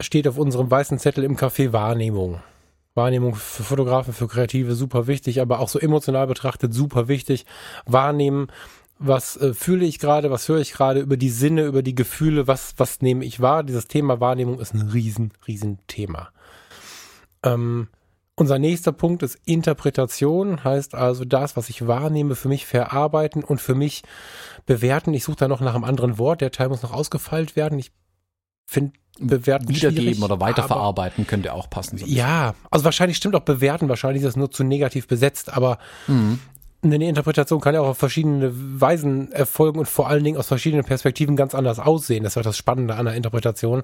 [0.00, 2.40] steht auf unserem weißen Zettel im Café Wahrnehmung.
[2.94, 7.44] Wahrnehmung für Fotografen, für Kreative super wichtig, aber auch so emotional betrachtet super wichtig.
[7.86, 8.46] Wahrnehmen,
[8.98, 12.46] was äh, fühle ich gerade, was höre ich gerade über die Sinne, über die Gefühle,
[12.46, 13.64] was, was nehme ich wahr.
[13.64, 16.30] Dieses Thema Wahrnehmung ist ein riesen, riesen Thema.
[17.42, 17.88] Ähm,
[18.36, 23.60] unser nächster Punkt ist Interpretation, heißt also das, was ich wahrnehme, für mich verarbeiten und
[23.60, 24.02] für mich
[24.66, 25.14] bewerten.
[25.14, 26.42] Ich suche da noch nach einem anderen Wort.
[26.42, 27.78] Der Teil muss noch ausgefeilt werden.
[27.78, 27.92] Ich
[28.66, 31.96] finde bewerten Wiedergeben oder weiterverarbeiten könnte auch passen.
[31.96, 33.88] So ja, also wahrscheinlich stimmt auch bewerten.
[33.88, 36.38] Wahrscheinlich ist das nur zu negativ besetzt, aber mhm.
[36.82, 40.84] eine Interpretation kann ja auch auf verschiedene Weisen erfolgen und vor allen Dingen aus verschiedenen
[40.84, 42.24] Perspektiven ganz anders aussehen.
[42.24, 43.82] Das war das Spannende an der Interpretation.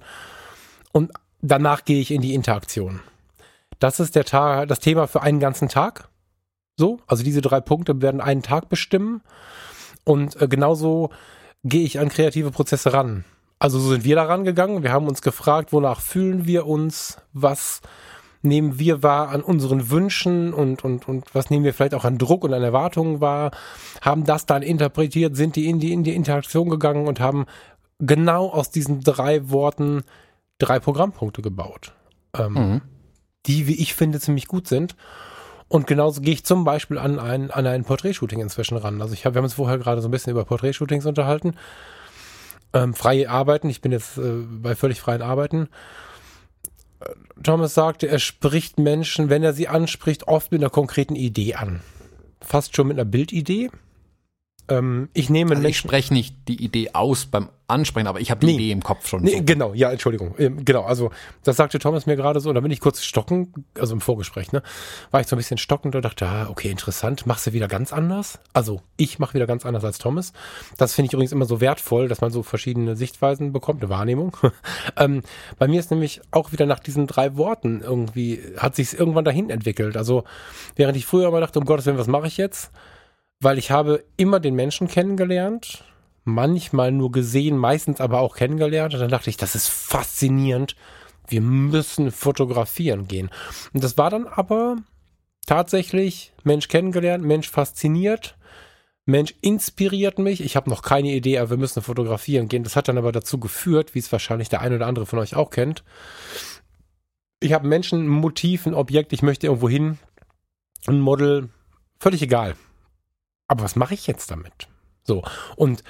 [0.92, 3.00] Und danach gehe ich in die Interaktion.
[3.78, 6.08] Das ist der Tag, das Thema für einen ganzen Tag.
[6.76, 9.22] So, also diese drei Punkte werden einen Tag bestimmen.
[10.04, 11.10] Und äh, genauso
[11.64, 13.24] gehe ich an kreative Prozesse ran.
[13.58, 14.82] Also so sind wir da rangegangen.
[14.82, 17.80] Wir haben uns gefragt, wonach fühlen wir uns, was
[18.42, 22.18] nehmen wir wahr an unseren Wünschen und, und, und was nehmen wir vielleicht auch an
[22.18, 23.52] Druck und an Erwartungen wahr,
[24.00, 27.46] haben das dann interpretiert, sind die in die, in die Interaktion gegangen und haben
[28.00, 30.02] genau aus diesen drei Worten
[30.58, 31.92] drei Programmpunkte gebaut.
[32.36, 32.80] Ähm, mhm
[33.46, 34.94] die, wie ich finde, ziemlich gut sind.
[35.68, 39.00] Und genauso gehe ich zum Beispiel an ein, an ein Porträtshooting inzwischen ran.
[39.00, 41.54] Also ich habe, wir haben uns vorher gerade so ein bisschen über Porträtshootings unterhalten.
[42.74, 45.68] Ähm, freie Arbeiten, ich bin jetzt äh, bei völlig freien Arbeiten.
[47.00, 47.06] Äh,
[47.42, 51.80] Thomas sagte, er spricht Menschen, wenn er sie anspricht, oft mit einer konkreten Idee an.
[52.40, 53.70] Fast schon mit einer Bildidee.
[54.72, 58.40] Ähm, ich nehme also ich spreche nicht die Idee aus beim Ansprechen, aber ich habe
[58.40, 59.22] die nee, Idee im Kopf schon.
[59.22, 59.44] Nee, so.
[59.44, 60.34] genau, ja, Entschuldigung.
[60.38, 61.10] Ähm, genau, also
[61.42, 64.62] das sagte Thomas mir gerade so, da bin ich kurz stocken, also im Vorgespräch, ne?
[65.10, 67.92] War ich so ein bisschen stockend und dachte, ah, okay, interessant, machst du wieder ganz
[67.92, 68.40] anders?
[68.52, 70.32] Also ich mache wieder ganz anders als Thomas.
[70.76, 74.36] Das finde ich übrigens immer so wertvoll, dass man so verschiedene Sichtweisen bekommt, eine Wahrnehmung.
[74.96, 75.22] ähm,
[75.58, 79.50] bei mir ist nämlich auch wieder nach diesen drei Worten irgendwie, hat sich irgendwann dahin
[79.50, 79.96] entwickelt.
[79.96, 80.24] Also
[80.76, 82.70] während ich früher immer dachte, um Gottes Willen, was mache ich jetzt?
[83.42, 85.84] Weil ich habe immer den Menschen kennengelernt,
[86.24, 88.94] manchmal nur gesehen, meistens aber auch kennengelernt.
[88.94, 90.76] Und dann dachte ich, das ist faszinierend.
[91.26, 93.30] Wir müssen fotografieren gehen.
[93.72, 94.76] Und das war dann aber
[95.44, 98.36] tatsächlich Mensch kennengelernt, Mensch fasziniert,
[99.06, 100.40] Mensch inspiriert mich.
[100.40, 102.62] Ich habe noch keine Idee, aber wir müssen fotografieren gehen.
[102.62, 105.34] Das hat dann aber dazu geführt, wie es wahrscheinlich der eine oder andere von euch
[105.34, 105.82] auch kennt.
[107.40, 109.98] Ich habe Menschen, ein Motiv, ein Objekt, ich möchte irgendwo hin,
[110.86, 111.48] ein Model,
[111.98, 112.54] völlig egal
[113.52, 114.66] aber was mache ich jetzt damit?
[115.04, 115.22] So,
[115.56, 115.84] und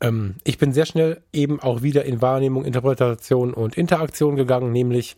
[0.00, 5.14] ähm, ich bin sehr schnell eben auch wieder in Wahrnehmung, Interpretation und Interaktion gegangen, nämlich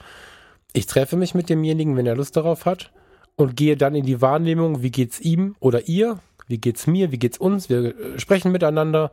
[0.72, 2.90] ich treffe mich mit demjenigen, wenn er Lust darauf hat
[3.37, 6.18] und gehe dann in die Wahrnehmung, wie geht's ihm oder ihr,
[6.49, 9.12] wie geht's mir, wie geht's uns, wir äh, sprechen miteinander,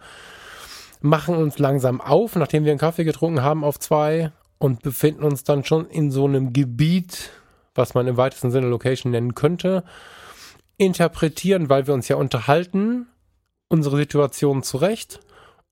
[0.99, 5.43] machen uns langsam auf, nachdem wir einen Kaffee getrunken haben auf zwei und befinden uns
[5.43, 7.29] dann schon in so einem Gebiet,
[7.75, 9.83] was man im weitesten Sinne Location nennen könnte,
[10.77, 13.07] interpretieren, weil wir uns ja unterhalten,
[13.69, 15.19] unsere Situation zurecht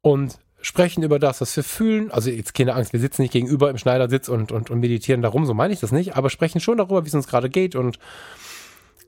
[0.02, 2.12] und sprechen über das, was wir fühlen.
[2.12, 5.46] Also jetzt keine Angst, wir sitzen nicht gegenüber im Schneidersitz und, und, und meditieren darum,
[5.46, 8.00] so meine ich das nicht, aber sprechen schon darüber, wie es uns gerade geht und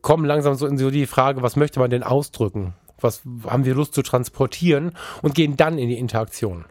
[0.01, 2.73] kommen langsam so in so die Frage, was möchte man denn ausdrücken?
[2.99, 6.65] Was haben wir Lust zu transportieren und gehen dann in die Interaktion.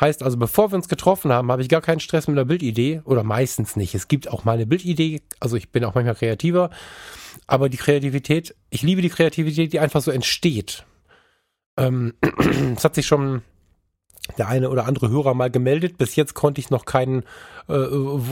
[0.00, 3.02] Heißt also, bevor wir uns getroffen haben, habe ich gar keinen Stress mit einer Bildidee
[3.04, 3.94] oder meistens nicht.
[3.94, 6.70] Es gibt auch mal eine Bildidee, also ich bin auch manchmal kreativer,
[7.46, 10.84] aber die Kreativität, ich liebe die Kreativität, die einfach so entsteht.
[11.76, 12.14] Ähm,
[12.76, 13.42] es hat sich schon
[14.38, 15.98] der eine oder andere Hörer mal gemeldet.
[15.98, 17.22] Bis jetzt konnte ich noch keinen,
[17.68, 17.86] äh,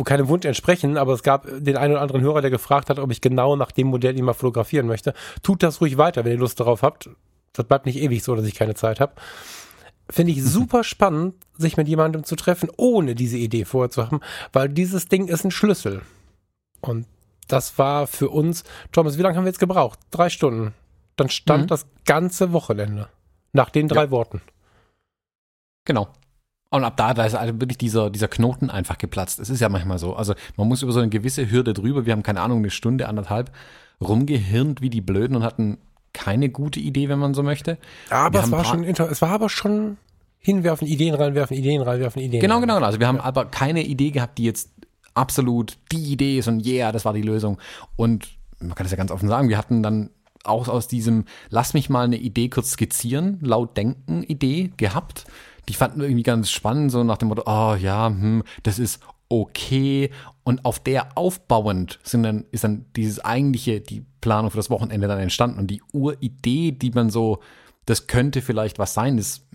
[0.04, 3.10] keinem Wunsch entsprechen, aber es gab den einen oder anderen Hörer, der gefragt hat, ob
[3.10, 5.14] ich genau nach dem Modell ihn mal fotografieren möchte.
[5.42, 7.10] Tut das ruhig weiter, wenn ihr Lust darauf habt.
[7.52, 9.12] Das bleibt nicht ewig so, dass ich keine Zeit habe.
[10.10, 14.20] Finde ich super spannend, sich mit jemandem zu treffen, ohne diese Idee vorher zu haben,
[14.52, 16.02] weil dieses Ding ist ein Schlüssel.
[16.80, 17.06] Und
[17.46, 19.98] das war für uns, Thomas, wie lange haben wir jetzt gebraucht?
[20.10, 20.74] Drei Stunden.
[21.16, 21.68] Dann stand mhm.
[21.68, 23.08] das ganze Wochenende
[23.52, 24.10] nach den drei ja.
[24.10, 24.40] Worten.
[25.84, 26.08] Genau.
[26.70, 29.38] Und ab da, da ist also wirklich dieser, dieser Knoten einfach geplatzt.
[29.38, 30.16] Es ist ja manchmal so.
[30.16, 32.04] Also man muss über so eine gewisse Hürde drüber.
[32.04, 33.52] Wir haben keine Ahnung, eine Stunde, anderthalb
[34.00, 35.78] rumgehirnt wie die Blöden und hatten
[36.12, 37.78] keine gute Idee, wenn man so möchte.
[38.10, 39.98] Aber es war schon, es war aber schon
[40.38, 42.40] hinwerfen, Ideen reinwerfen, Ideen reinwerfen, Ideen.
[42.40, 42.86] Genau, genau, genau.
[42.86, 44.70] Also wir haben aber keine Idee gehabt, die jetzt
[45.14, 47.58] absolut die Idee ist und yeah, das war die Lösung.
[47.96, 48.28] Und
[48.60, 50.10] man kann das ja ganz offen sagen, wir hatten dann
[50.44, 55.24] auch aus diesem Lass mich mal eine Idee kurz skizzieren, laut denken Idee gehabt.
[55.68, 59.00] Die fanden wir irgendwie ganz spannend, so nach dem Motto, oh ja, hm, das ist
[59.30, 60.10] okay.
[60.42, 65.08] Und auf der aufbauend sind dann, ist dann dieses eigentliche, die Planung für das Wochenende
[65.08, 65.58] dann entstanden.
[65.58, 67.40] Und die Uridee, die man so,
[67.86, 69.46] das könnte vielleicht was sein, ist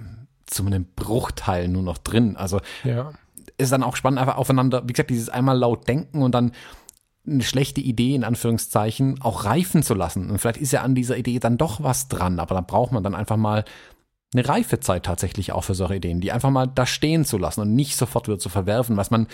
[0.48, 2.36] zu einem Bruchteil nur noch drin.
[2.36, 3.14] Also ja
[3.60, 6.52] ist dann auch spannend, einfach aufeinander, wie gesagt, dieses einmal laut denken und dann
[7.28, 10.30] eine schlechte Idee in Anführungszeichen auch reifen zu lassen.
[10.30, 13.04] Und vielleicht ist ja an dieser Idee dann doch was dran, aber da braucht man
[13.04, 13.66] dann einfach mal
[14.34, 17.76] eine Reifezeit tatsächlich auch für solche Ideen, die einfach mal da stehen zu lassen und
[17.76, 19.28] nicht sofort wieder zu verwerfen, was man,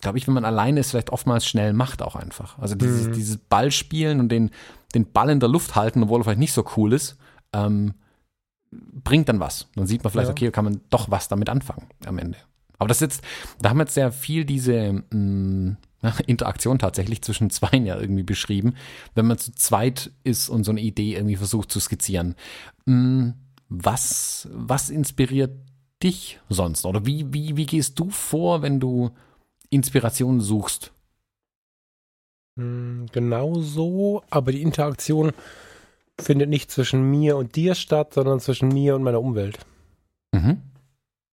[0.00, 2.58] glaube ich, wenn man alleine ist, vielleicht oftmals schnell macht auch einfach.
[2.58, 3.12] Also dieses, mhm.
[3.12, 4.50] dieses Ballspielen und den,
[4.94, 7.18] den Ball in der Luft halten, obwohl er vielleicht nicht so cool ist,
[7.52, 7.94] ähm,
[8.70, 9.68] bringt dann was.
[9.74, 10.32] Dann sieht man vielleicht, ja.
[10.32, 12.38] okay, kann man doch was damit anfangen am Ende.
[12.78, 13.22] Aber das jetzt,
[13.60, 15.76] da haben wir jetzt sehr viel diese mh, mm,
[16.26, 18.74] Interaktion tatsächlich zwischen Zweien ja irgendwie beschrieben,
[19.14, 22.34] wenn man zu zweit ist und so eine Idee irgendwie versucht zu skizzieren.
[22.86, 23.34] Mh, mm,
[23.70, 25.52] was, was inspiriert
[26.02, 26.86] dich sonst?
[26.86, 29.10] Oder wie, wie, wie gehst du vor, wenn du
[29.68, 30.92] Inspiration suchst?
[32.56, 35.32] Hm, genau so, aber die Interaktion
[36.20, 39.58] findet nicht zwischen mir und dir statt, sondern zwischen mir und meiner Umwelt.
[40.32, 40.62] Mhm.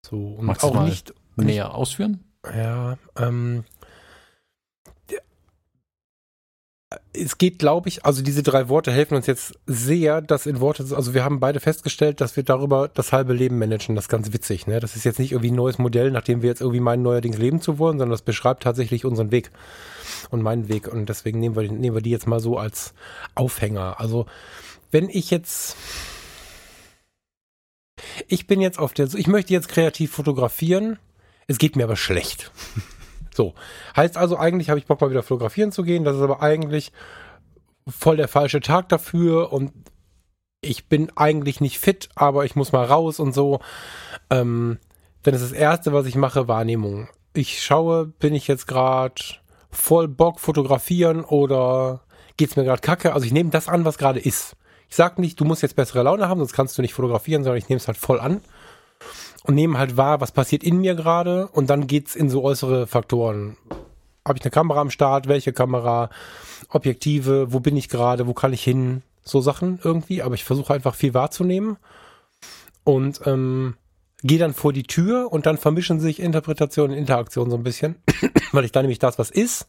[0.04, 2.24] So, und Magst auch nicht näher ausführen?
[2.44, 3.64] Ja, ähm,
[7.12, 10.86] es geht, glaube ich, also diese drei Worte helfen uns jetzt sehr, das in Worte,
[10.94, 13.94] also wir haben beide festgestellt, dass wir darüber das halbe Leben managen.
[13.94, 14.80] Das ist ganz witzig, ne?
[14.80, 17.60] Das ist jetzt nicht irgendwie ein neues Modell, nachdem wir jetzt irgendwie meinen, neuerdings leben
[17.60, 19.50] zu wollen, sondern das beschreibt tatsächlich unseren Weg
[20.30, 20.88] und meinen Weg.
[20.88, 22.94] Und deswegen nehmen wir, nehmen wir die jetzt mal so als
[23.34, 23.98] Aufhänger.
[23.98, 24.26] Also,
[24.90, 25.76] wenn ich jetzt,
[28.28, 30.98] ich bin jetzt auf der, ich möchte jetzt kreativ fotografieren,
[31.46, 32.50] es geht mir aber schlecht.
[33.36, 33.54] So.
[33.94, 36.04] Heißt also, eigentlich habe ich Bock mal wieder fotografieren zu gehen.
[36.04, 36.90] Das ist aber eigentlich
[37.86, 39.72] voll der falsche Tag dafür und
[40.62, 43.60] ich bin eigentlich nicht fit, aber ich muss mal raus und so.
[44.30, 44.78] Ähm,
[45.22, 47.08] ist das Erste, was ich mache, Wahrnehmung.
[47.34, 49.22] Ich schaue, bin ich jetzt gerade
[49.70, 52.00] voll Bock fotografieren oder
[52.36, 53.12] geht's mir gerade kacke?
[53.12, 54.56] Also ich nehme das an, was gerade ist.
[54.88, 57.58] Ich sag nicht, du musst jetzt bessere Laune haben, sonst kannst du nicht fotografieren, sondern
[57.58, 58.40] ich nehme es halt voll an
[59.46, 62.86] und nehmen halt wahr, was passiert in mir gerade und dann geht's in so äußere
[62.86, 63.56] Faktoren.
[64.26, 65.28] Habe ich eine Kamera am Start?
[65.28, 66.10] Welche Kamera?
[66.68, 67.52] Objektive?
[67.52, 68.26] Wo bin ich gerade?
[68.26, 69.02] Wo kann ich hin?
[69.22, 71.76] So Sachen irgendwie, aber ich versuche einfach viel wahrzunehmen
[72.84, 73.74] und ähm,
[74.22, 77.96] gehe dann vor die Tür und dann vermischen sich Interpretation und Interaktion so ein bisschen,
[78.52, 79.68] weil ich dann nämlich das, was ist,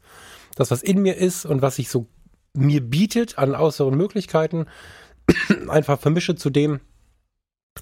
[0.56, 2.08] das, was in mir ist und was sich so
[2.54, 4.66] mir bietet an äußeren Möglichkeiten,
[5.68, 6.80] einfach vermische zu dem,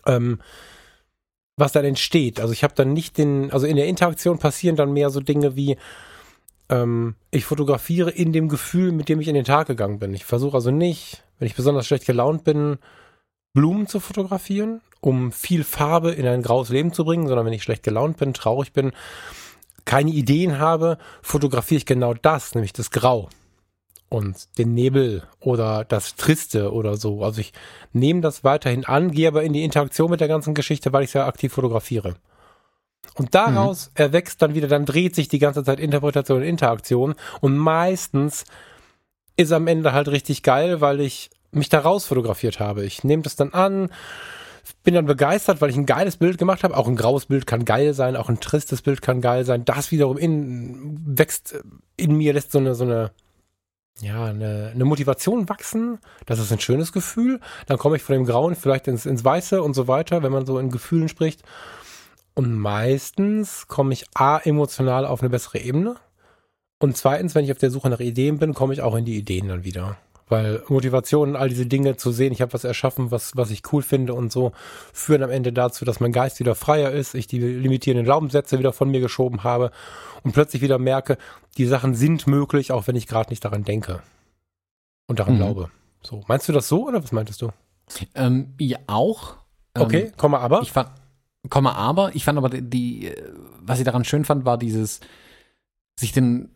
[0.06, 0.40] ähm,
[1.58, 2.40] was dann entsteht.
[2.40, 5.56] Also ich habe dann nicht den, also in der Interaktion passieren dann mehr so Dinge
[5.56, 5.78] wie,
[6.70, 10.14] ähm, ich fotografiere in dem Gefühl, mit dem ich in den Tag gegangen bin.
[10.14, 12.78] Ich versuche also nicht, wenn ich besonders schlecht gelaunt bin,
[13.54, 17.64] Blumen zu fotografieren, um viel Farbe in ein graues Leben zu bringen, sondern wenn ich
[17.64, 18.92] schlecht gelaunt bin, traurig bin,
[19.86, 23.30] keine Ideen habe, fotografiere ich genau das, nämlich das Grau
[24.16, 27.22] und den Nebel oder das Triste oder so.
[27.22, 27.52] Also ich
[27.92, 31.10] nehme das weiterhin an, gehe aber in die Interaktion mit der ganzen Geschichte, weil ich
[31.10, 32.16] es ja aktiv fotografiere.
[33.16, 34.04] Und daraus mhm.
[34.04, 38.46] erwächst dann wieder, dann dreht sich die ganze Zeit Interpretation und Interaktion und meistens
[39.36, 42.86] ist am Ende halt richtig geil, weil ich mich da raus fotografiert habe.
[42.86, 43.90] Ich nehme das dann an,
[44.86, 46.78] bin dann begeistert, weil ich ein geiles Bild gemacht habe.
[46.78, 49.66] Auch ein graues Bild kann geil sein, auch ein tristes Bild kann geil sein.
[49.66, 51.62] Das wiederum in, wächst
[51.98, 53.12] in mir, lässt so eine, so eine
[54.02, 56.00] ja, eine, eine Motivation wachsen.
[56.26, 57.40] Das ist ein schönes Gefühl.
[57.68, 60.46] Dann komme ich von dem Grauen vielleicht ins, ins Weiße und so weiter, wenn man
[60.46, 61.44] so in Gefühlen spricht.
[62.34, 65.96] Und meistens komme ich A, emotional auf eine bessere Ebene.
[66.80, 69.18] Und zweitens, wenn ich auf der Suche nach Ideen bin, komme ich auch in die
[69.18, 69.98] Ideen dann wieder.
[70.28, 73.84] Weil Motivation, all diese Dinge zu sehen, ich habe was erschaffen, was, was ich cool
[73.84, 74.54] finde und so,
[74.92, 78.74] führen am Ende dazu, dass mein Geist wieder freier ist, ich die limitierenden Glaubenssätze wieder
[78.74, 79.70] von mir geschoben habe
[80.24, 81.20] und plötzlich wieder merke,
[81.58, 84.02] die Sachen sind möglich, auch wenn ich gerade nicht daran denke
[85.08, 85.38] und daran mhm.
[85.38, 85.72] glaube.
[86.02, 87.52] So, meinst du das so oder was meintest du?
[88.16, 89.36] Ähm, ja, auch.
[89.78, 90.62] Okay, ähm, Komma aber.
[90.62, 90.90] Ich fand,
[91.50, 93.12] Komma aber, ich fand aber die, die,
[93.62, 95.02] was ich daran schön fand, war dieses,
[96.00, 96.50] sich den,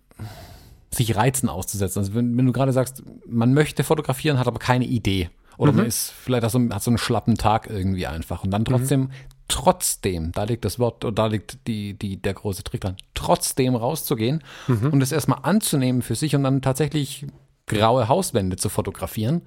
[0.92, 2.00] sich Reizen auszusetzen.
[2.00, 5.30] Also wenn, wenn du gerade sagst, man möchte fotografieren, hat aber keine Idee.
[5.58, 5.80] Oder mhm.
[5.80, 8.44] man ist vielleicht auch so, hat so einen schlappen Tag irgendwie einfach.
[8.44, 9.10] Und dann trotzdem, mhm.
[9.48, 14.44] trotzdem, da liegt das Wort, da liegt die, die, der große Trick dran, trotzdem rauszugehen
[14.68, 14.92] mhm.
[14.92, 17.28] und es erstmal anzunehmen für sich und dann tatsächlich
[17.68, 19.42] graue Hauswände zu fotografieren.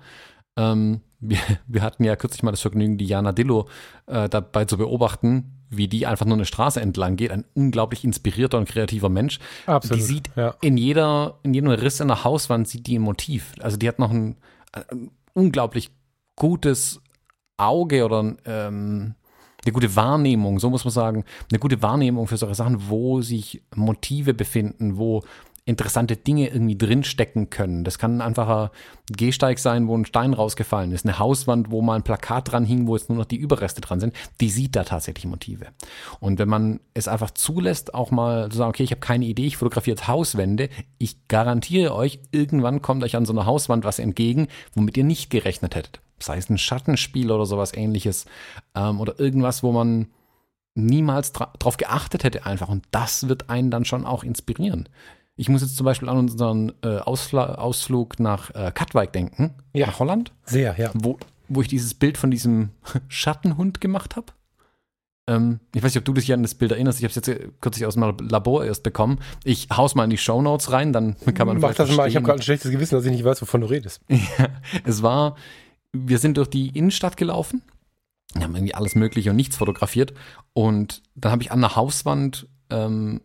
[0.56, 3.68] Ähm, wir, wir, hatten ja kürzlich mal das Vergnügen, die Jana Dillo
[4.06, 7.30] äh, dabei zu beobachten, wie die einfach nur eine Straße entlang geht.
[7.30, 9.38] Ein unglaublich inspirierter und kreativer Mensch.
[9.66, 9.98] Absolut.
[9.98, 10.54] Die sieht ja.
[10.60, 13.54] in jeder, in jedem Riss in der Hauswand sieht die ein Motiv.
[13.60, 14.36] Also die hat noch ein,
[14.72, 15.90] ein unglaublich
[16.36, 17.00] gutes
[17.56, 19.14] Auge oder ähm,
[19.64, 23.62] eine gute Wahrnehmung, so muss man sagen, eine gute Wahrnehmung für solche Sachen, wo sich
[23.74, 25.22] Motive befinden, wo
[25.64, 27.84] interessante Dinge irgendwie drinstecken können.
[27.84, 28.72] Das kann ein einfacher
[29.08, 32.88] Gehsteig sein, wo ein Stein rausgefallen ist, eine Hauswand, wo mal ein Plakat dran hing,
[32.88, 34.14] wo jetzt nur noch die Überreste dran sind.
[34.40, 35.66] Die sieht da tatsächlich Motive.
[36.18, 39.46] Und wenn man es einfach zulässt, auch mal zu sagen, okay, ich habe keine Idee,
[39.46, 44.00] ich fotografiere jetzt Hauswände, ich garantiere euch, irgendwann kommt euch an so einer Hauswand was
[44.00, 46.00] entgegen, womit ihr nicht gerechnet hättet.
[46.18, 48.26] Sei es ein Schattenspiel oder sowas ähnliches
[48.74, 50.08] ähm, oder irgendwas, wo man
[50.74, 52.68] niemals drauf geachtet hätte einfach.
[52.68, 54.88] Und das wird einen dann schon auch inspirieren.
[55.36, 59.86] Ich muss jetzt zum Beispiel an unseren äh, Ausfl Ausflug nach äh, Katwijk denken, ja.
[59.86, 60.32] nach Holland.
[60.44, 60.90] Sehr, ja.
[60.94, 61.18] Wo,
[61.48, 62.70] wo ich dieses Bild von diesem
[63.08, 64.26] Schattenhund gemacht habe.
[65.28, 66.98] Ähm, ich weiß nicht, ob du dich an das Bild erinnerst.
[66.98, 69.20] Ich habe es jetzt äh, kürzlich aus dem Labor erst bekommen.
[69.44, 72.08] Ich hau's mal in die Show Notes rein, dann kann man Mach das mal.
[72.08, 74.00] Ich habe gerade ein schlechtes Gewissen, dass ich nicht weiß, wovon du redest.
[74.08, 74.48] ja,
[74.84, 75.36] es war,
[75.92, 77.62] wir sind durch die Innenstadt gelaufen.
[78.34, 80.14] Wir haben irgendwie alles Mögliche und nichts fotografiert.
[80.54, 83.20] Und dann habe ich an der Hauswand ähm,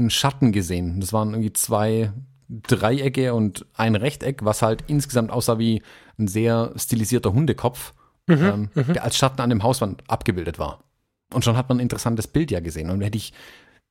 [0.00, 1.00] einen Schatten gesehen.
[1.00, 2.12] Das waren irgendwie zwei
[2.48, 5.82] Dreiecke und ein Rechteck, was halt insgesamt aussah wie
[6.18, 7.94] ein sehr stilisierter Hundekopf,
[8.26, 8.92] mhm, ähm, mhm.
[8.92, 10.80] der als Schatten an dem Hauswand abgebildet war.
[11.32, 12.90] Und schon hat man ein interessantes Bild ja gesehen.
[12.90, 13.32] Und hätte ich,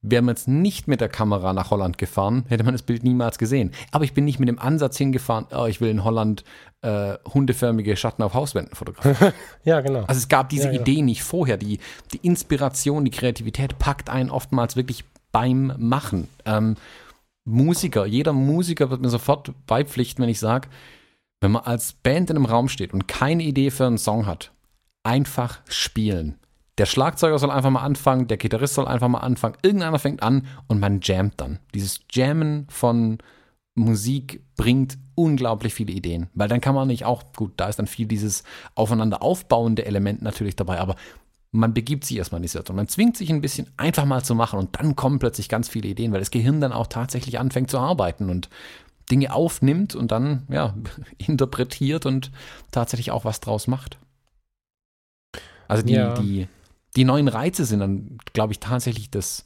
[0.02, 3.38] wäre man jetzt nicht mit der Kamera nach Holland gefahren, hätte man das Bild niemals
[3.38, 3.72] gesehen.
[3.91, 6.43] Aber ich bin nicht mit dem Ansatz hingefahren, oh, ich will in Holland
[6.82, 9.34] äh, hundeförmige Schatten auf Hauswänden fotografieren.
[9.63, 10.02] ja, genau.
[10.02, 10.82] Also es gab diese ja, genau.
[10.82, 11.56] Idee nicht vorher.
[11.56, 11.80] Die,
[12.12, 16.28] die Inspiration, die Kreativität packt einen oftmals wirklich beim Machen.
[16.46, 16.76] Ähm,
[17.46, 20.70] Musiker, jeder Musiker wird mir sofort beipflichten, wenn ich sage,
[21.42, 24.52] wenn man als Band in einem Raum steht und keine Idee für einen Song hat,
[25.04, 26.36] einfach spielen.
[26.78, 30.48] Der Schlagzeuger soll einfach mal anfangen, der Gitarrist soll einfach mal anfangen, irgendeiner fängt an
[30.68, 31.60] und man jammt dann.
[31.74, 33.18] Dieses Jammen von
[33.76, 37.88] Musik bringt unglaublich viele Ideen, weil dann kann man nicht auch, gut, da ist dann
[37.88, 38.44] viel dieses
[38.76, 40.96] aufeinander aufbauende Element natürlich dabei, aber
[41.52, 42.76] man begibt sich erstmal in die Situation.
[42.76, 45.90] Man zwingt sich ein bisschen einfach mal zu machen und dann kommen plötzlich ganz viele
[45.90, 48.50] Ideen, weil das Gehirn dann auch tatsächlich anfängt zu arbeiten und
[49.10, 50.76] Dinge aufnimmt und dann, ja,
[51.18, 52.32] interpretiert und
[52.72, 53.98] tatsächlich auch was draus macht.
[55.68, 56.14] Also die, ja.
[56.16, 56.48] die,
[56.96, 59.46] die neuen Reize sind dann, glaube ich, tatsächlich das,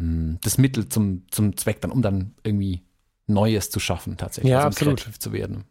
[0.00, 2.82] hm, das Mittel zum, zum Zweck dann, um dann irgendwie
[3.26, 4.52] Neues zu schaffen, tatsächlich.
[4.52, 5.00] Ja, also absolut.
[5.18, 5.64] zu werden.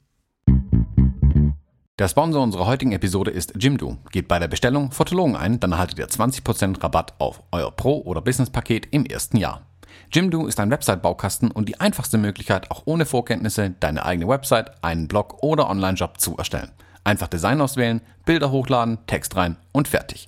[1.98, 3.98] Der Sponsor unserer heutigen Episode ist Jimdo.
[4.12, 8.20] Geht bei der Bestellung Fotologen ein, dann erhaltet ihr 20% Rabatt auf euer Pro- oder
[8.20, 9.62] Business-Paket im ersten Jahr.
[10.12, 15.08] Jimdo ist ein Website-Baukasten und die einfachste Möglichkeit, auch ohne Vorkenntnisse deine eigene Website, einen
[15.08, 16.74] Blog oder Online-Job zu erstellen.
[17.06, 20.28] Einfach Design auswählen, Bilder hochladen, Text rein und fertig.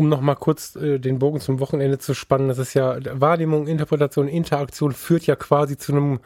[0.00, 4.28] um nochmal kurz äh, den Bogen zum Wochenende zu spannen, das ist ja Wahrnehmung, Interpretation,
[4.28, 6.20] Interaktion führt ja quasi zu einem,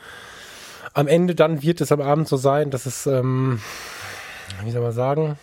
[0.92, 3.60] am Ende dann wird es am Abend so sein, dass es, ähm,
[4.62, 5.36] wie soll man sagen,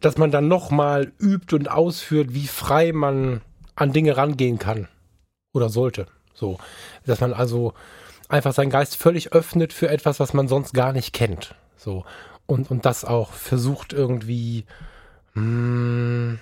[0.00, 3.40] dass man dann nochmal übt und ausführt, wie frei man
[3.76, 4.88] an Dinge rangehen kann
[5.52, 6.08] oder sollte.
[6.34, 6.58] So,
[7.06, 7.72] dass man also
[8.28, 11.54] einfach seinen Geist völlig öffnet für etwas, was man sonst gar nicht kennt.
[11.76, 12.04] So
[12.46, 14.64] und und das auch versucht irgendwie
[15.34, 16.38] mh, hm,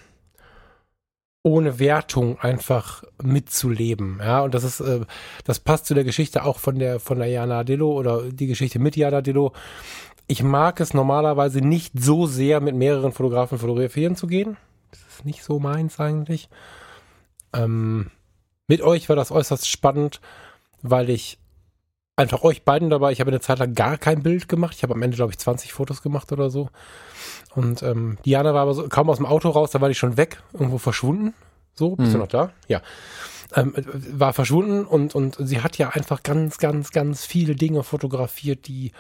[1.43, 4.21] ohne Wertung einfach mitzuleben.
[4.23, 5.01] Ja, und das ist, äh,
[5.45, 8.79] das passt zu der Geschichte auch von der, von der Jana Dillo oder die Geschichte
[8.79, 9.53] mit Jana Dillo.
[10.29, 14.57] Ich mag es normalerweise nicht so sehr, mit mehreren Fotografen fotografieren zu gehen.
[14.91, 16.49] Das ist nicht so meins eigentlich.
[17.53, 18.11] Ähm,
[18.69, 20.21] mit euch war das äußerst spannend,
[20.81, 21.39] weil ich
[22.17, 24.75] einfach euch beiden dabei, ich habe eine Zeit lang gar kein Bild gemacht.
[24.77, 26.69] Ich habe am Ende, glaube ich, 20 Fotos gemacht oder so.
[27.55, 30.17] Und ähm, Diana war aber so, kaum aus dem Auto raus, da war die schon
[30.17, 31.35] weg, irgendwo verschwunden.
[31.75, 32.13] So, bist mhm.
[32.13, 32.53] du noch da?
[32.69, 32.83] Ja.
[33.55, 33.75] Ähm,
[34.13, 38.93] war verschwunden und, und sie hat ja einfach ganz, ganz, ganz viele Dinge fotografiert, die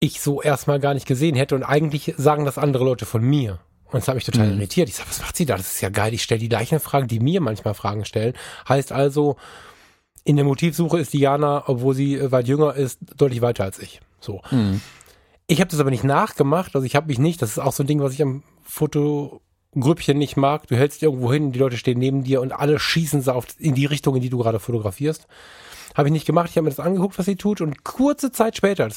[0.00, 1.54] ich so erstmal gar nicht gesehen hätte.
[1.54, 3.60] Und eigentlich sagen das andere Leute von mir.
[3.86, 4.58] Und das hat mich total mhm.
[4.58, 4.88] irritiert.
[4.88, 5.56] Ich sage, was macht sie da?
[5.56, 6.14] Das ist ja geil.
[6.14, 8.34] Ich stelle die gleichen Fragen, die mir manchmal Fragen stellen.
[8.68, 9.36] Heißt also,
[10.24, 14.00] in der Motivsuche ist Diana, obwohl sie weit jünger ist, deutlich weiter als ich.
[14.20, 14.40] So.
[14.50, 14.80] Mhm
[15.46, 17.82] Ich habe das aber nicht nachgemacht, also ich habe mich nicht, das ist auch so
[17.82, 20.66] ein Ding, was ich am Fotogrüppchen nicht mag.
[20.66, 23.74] Du hältst irgendwo hin, die Leute stehen neben dir und alle schießen sie auf, in
[23.74, 25.26] die Richtung, in die du gerade fotografierst.
[25.94, 28.56] Habe ich nicht gemacht, ich habe mir das angeguckt, was sie tut und kurze Zeit
[28.56, 28.88] später,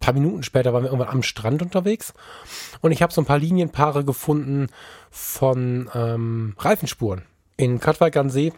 [0.00, 2.12] paar Minuten später waren wir irgendwann am Strand unterwegs
[2.80, 4.66] und ich habe so ein paar Linienpaare gefunden
[5.10, 7.22] von ähm, Reifenspuren.
[7.56, 8.52] In an See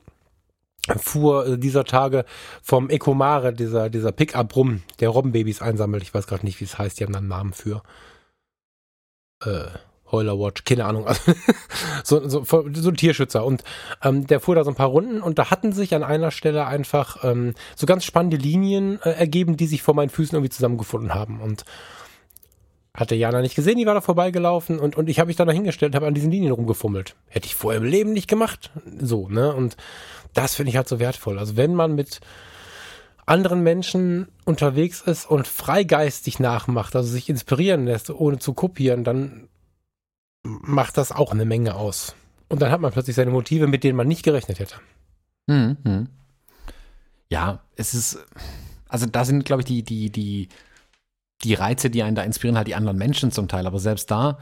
[0.97, 2.24] fuhr äh, dieser Tage
[2.62, 6.03] vom Ekomare, dieser, dieser Pickup rum, der Robbenbabys einsammelt.
[6.03, 7.82] Ich weiß gerade nicht, wie es heißt, die haben da einen Namen für.
[9.45, 9.66] Äh,
[10.11, 11.07] Heuler Watch, keine Ahnung.
[11.99, 13.45] Also, so, so, so ein Tierschützer.
[13.45, 13.62] Und
[14.03, 16.66] ähm, der fuhr da so ein paar Runden und da hatten sich an einer Stelle
[16.66, 21.14] einfach ähm, so ganz spannende Linien äh, ergeben, die sich vor meinen Füßen irgendwie zusammengefunden
[21.14, 21.41] haben.
[21.41, 21.64] Und
[22.95, 25.53] hatte Jana nicht gesehen, die war da vorbeigelaufen und, und ich habe mich da noch
[25.53, 27.14] hingestellt, habe an diesen Linien rumgefummelt.
[27.28, 28.70] Hätte ich vorher im Leben nicht gemacht.
[29.01, 29.55] So, ne?
[29.55, 29.76] Und
[30.35, 31.39] das finde ich halt so wertvoll.
[31.39, 32.20] Also wenn man mit
[33.26, 39.49] anderen Menschen unterwegs ist und freigeistig nachmacht, also sich inspirieren lässt, ohne zu kopieren, dann
[40.45, 42.14] macht das auch eine Menge aus.
[42.49, 44.76] Und dann hat man plötzlich seine Motive, mit denen man nicht gerechnet hätte.
[45.47, 46.09] Mhm.
[47.29, 48.18] Ja, es ist,
[48.89, 50.49] also da sind, glaube ich, die, die, die,
[51.45, 53.66] die Reize, die einen da inspirieren, halt die anderen Menschen zum Teil.
[53.66, 54.39] Aber selbst da,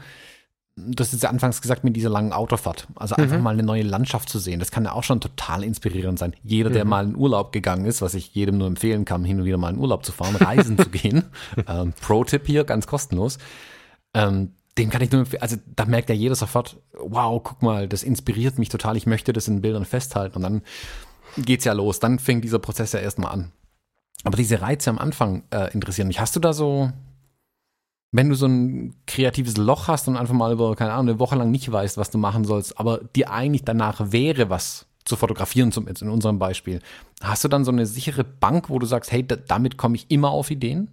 [0.77, 2.87] das ist ja anfangs gesagt mit dieser langen Autofahrt.
[2.95, 3.43] Also einfach mhm.
[3.43, 6.35] mal eine neue Landschaft zu sehen, das kann ja auch schon total inspirierend sein.
[6.43, 6.89] Jeder, der mhm.
[6.89, 9.73] mal in Urlaub gegangen ist, was ich jedem nur empfehlen kann, hin und wieder mal
[9.73, 11.25] in Urlaub zu fahren, reisen zu gehen.
[11.67, 13.39] Ähm, Pro-Tipp hier, ganz kostenlos.
[14.13, 17.87] Ähm, dem kann ich nur empfehlen, also da merkt ja jeder sofort, wow, guck mal,
[17.87, 20.61] das inspiriert mich total, ich möchte das in Bildern festhalten und dann
[21.37, 23.51] geht's ja los, dann fängt dieser Prozess ja erstmal an.
[24.23, 26.19] Aber diese Reize am Anfang äh, interessieren mich.
[26.19, 26.91] Hast du da so,
[28.11, 31.35] wenn du so ein kreatives Loch hast und einfach mal über, keine Ahnung, eine Woche
[31.35, 35.71] lang nicht weißt, was du machen sollst, aber dir eigentlich danach wäre, was zu fotografieren,
[35.71, 36.81] zum, in unserem Beispiel,
[37.21, 40.29] hast du dann so eine sichere Bank, wo du sagst, hey, damit komme ich immer
[40.29, 40.89] auf Ideen?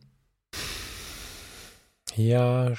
[2.15, 2.73] Ja,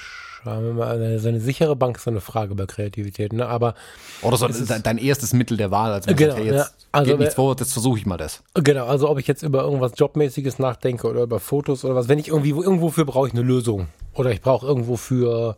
[0.46, 3.48] mal, so eine sichere Bank ist so eine Frage bei Kreativität, ne?
[3.48, 3.76] Aber
[4.22, 7.12] oder so dein, dein erstes Mittel der Wahl, als genau, sagt, hey, jetzt ja, also,
[7.12, 8.43] geht nichts vor, jetzt versuche ich mal das.
[8.54, 12.20] Genau, also ob ich jetzt über irgendwas Jobmäßiges nachdenke oder über Fotos oder was, wenn
[12.20, 15.58] ich irgendwie irgendwo für brauche ich eine Lösung oder ich brauche irgendwo für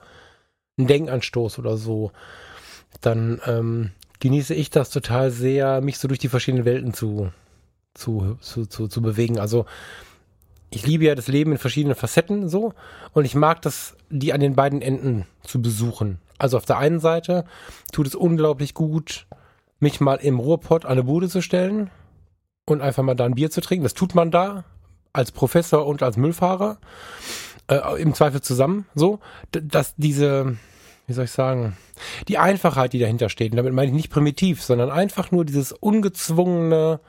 [0.78, 2.12] einen Denkanstoß oder so,
[3.02, 7.32] dann ähm, genieße ich das total sehr, mich so durch die verschiedenen Welten zu
[7.98, 9.40] zu, zu, zu, zu bewegen.
[9.40, 9.66] Also
[10.78, 12.73] ich liebe ja das Leben in verschiedenen Facetten so
[13.11, 16.19] und ich mag das, die an den beiden Enden zu besuchen.
[16.38, 17.45] Also auf der einen Seite
[17.91, 19.25] tut es unglaublich gut,
[19.80, 21.89] mich mal im Ruhrpott an eine Bude zu stellen
[22.67, 23.86] und einfach mal da ein Bier zu trinken.
[23.86, 24.65] Das tut man da
[25.13, 26.78] als Professor und als Müllfahrer.
[27.67, 29.19] Äh, Im Zweifel zusammen so,
[29.51, 30.57] dass diese,
[31.07, 31.75] wie soll ich sagen,
[32.28, 35.71] die Einfachheit, die dahinter steht, und damit meine ich nicht primitiv, sondern einfach nur dieses
[35.71, 36.99] ungezwungene,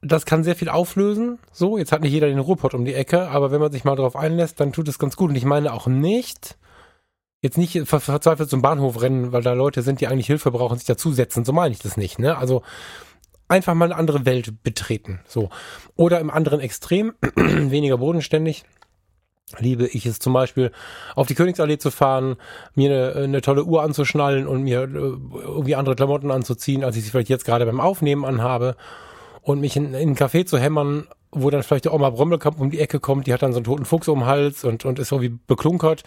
[0.00, 1.38] das kann sehr viel auflösen.
[1.52, 3.96] So, jetzt hat nicht jeder den Ruhrpott um die Ecke, aber wenn man sich mal
[3.96, 5.30] darauf einlässt, dann tut es ganz gut.
[5.30, 6.56] Und ich meine auch nicht,
[7.42, 10.78] jetzt nicht ver verzweifelt zum Bahnhof rennen, weil da Leute sind, die eigentlich Hilfe brauchen,
[10.78, 11.44] sich dazusetzen.
[11.44, 12.36] So meine ich das nicht, ne?
[12.36, 12.62] Also
[13.48, 15.20] einfach mal eine andere Welt betreten.
[15.26, 15.50] So.
[15.96, 18.64] Oder im anderen Extrem, weniger bodenständig,
[19.58, 20.70] liebe ich es zum Beispiel,
[21.16, 22.36] auf die Königsallee zu fahren,
[22.74, 27.04] mir eine, eine tolle Uhr anzuschnallen und mir äh, irgendwie andere Klamotten anzuziehen, als ich
[27.04, 28.76] sie vielleicht jetzt gerade beim Aufnehmen anhabe
[29.48, 32.70] und mich in, in ein Café zu hämmern, wo dann vielleicht der Oma Brommelkamp um
[32.70, 34.98] die Ecke kommt, die hat dann so einen toten Fuchs um den Hals und, und
[34.98, 36.02] ist irgendwie beklunkert.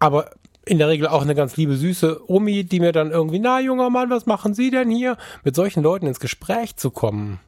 [0.00, 0.32] Aber
[0.64, 3.90] in der Regel auch eine ganz liebe, süße Omi, die mir dann irgendwie, na junger
[3.90, 5.16] Mann, was machen Sie denn hier?
[5.44, 7.38] Mit solchen Leuten ins Gespräch zu kommen,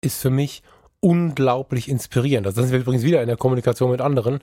[0.00, 0.62] ist für mich
[1.00, 2.46] unglaublich inspirierend.
[2.46, 4.40] Also das sind wir übrigens wieder in der Kommunikation mit anderen.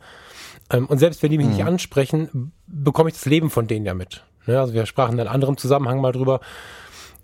[0.69, 1.53] Ähm, und selbst wenn die mich mhm.
[1.53, 4.23] nicht ansprechen, bekomme ich das Leben von denen ja mit.
[4.45, 6.41] Ne, also wir sprachen in einem anderen Zusammenhang mal drüber,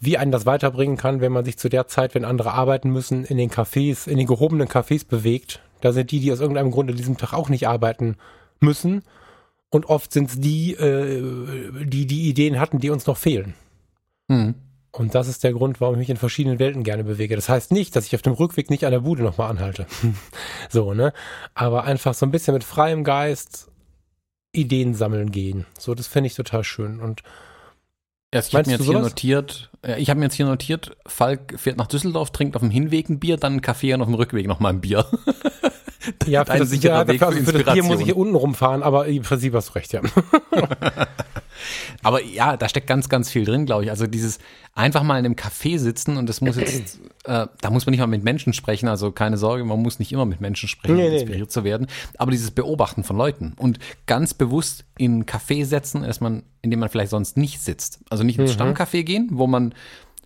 [0.06, 3.26] wie einen das weiterbringen kann, wenn man sich zu der Zeit, wenn andere arbeiten müssen,
[3.26, 5.62] in den Cafés, in den gehobenen Cafés bewegt.
[5.82, 8.16] Da sind die, die aus irgendeinem Grund an diesem Tag auch nicht arbeiten
[8.60, 9.03] müssen.
[9.70, 13.56] Und oft sind es die, äh, die die Ideen hatten, die uns noch fehlen.
[14.28, 14.56] Mhm.
[14.91, 17.36] Und das ist der Grund, warum ich mich in verschiedenen Welten gerne bewege.
[17.36, 19.86] Das heißt nicht, dass ich auf dem Rückweg nicht an der Bude nochmal anhalte.
[20.70, 21.12] so, ne?
[21.53, 23.70] Aber einfach so ein bisschen mit freiem Geist
[24.53, 25.66] Ideen sammeln gehen.
[25.78, 27.01] So, das finde ich total schön.
[27.01, 27.24] Und
[28.32, 31.57] Erst, ich habe mir jetzt hier notiert, äh, ich habe mir jetzt hier notiert, Falk
[31.57, 34.15] fährt nach Düsseldorf, trinkt auf dem Hinweg ein Bier, dann einen Kaffee und auf dem
[34.15, 35.05] Rückweg nochmal ein Bier.
[36.26, 38.84] ja, für, das, ja, Weg für, also für das Bier muss ich hier unten rumfahren,
[38.84, 40.01] aber im Prinzip hast du recht, ja.
[42.03, 43.89] Aber ja, da steckt ganz, ganz viel drin, glaube ich.
[43.89, 44.39] Also dieses
[44.74, 47.99] einfach mal in einem Café sitzen und das muss jetzt, äh, da muss man nicht
[47.99, 51.08] mal mit Menschen sprechen, also keine Sorge, man muss nicht immer mit Menschen sprechen, nee,
[51.08, 51.47] um inspiriert nee.
[51.47, 51.88] zu werden.
[52.18, 56.72] Aber dieses Beobachten von Leuten und ganz bewusst in ein Café setzen, dass man, in
[56.72, 57.99] dem man vielleicht sonst nicht sitzt.
[58.10, 58.62] Also nicht ins mhm.
[58.62, 59.74] Stammcafé gehen, wo man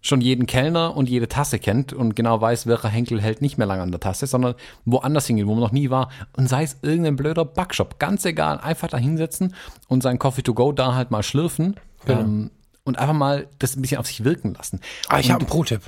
[0.02, 3.68] schon jeden Kellner und jede Tasse kennt und genau weiß, welcher Henkel hält nicht mehr
[3.68, 6.10] lange an der Tasse, sondern woanders hingehen, wo man noch nie war.
[6.38, 9.56] Und sei es irgendein blöder Backshop, ganz egal, einfach da hinsetzen
[9.88, 11.76] und sein Coffee to go da halt mal schlürfen
[12.06, 12.20] genau.
[12.22, 12.52] ähm,
[12.84, 14.80] und einfach mal das ein bisschen auf sich wirken lassen.
[15.08, 15.82] Ah, ich habe einen Pro-Tipp.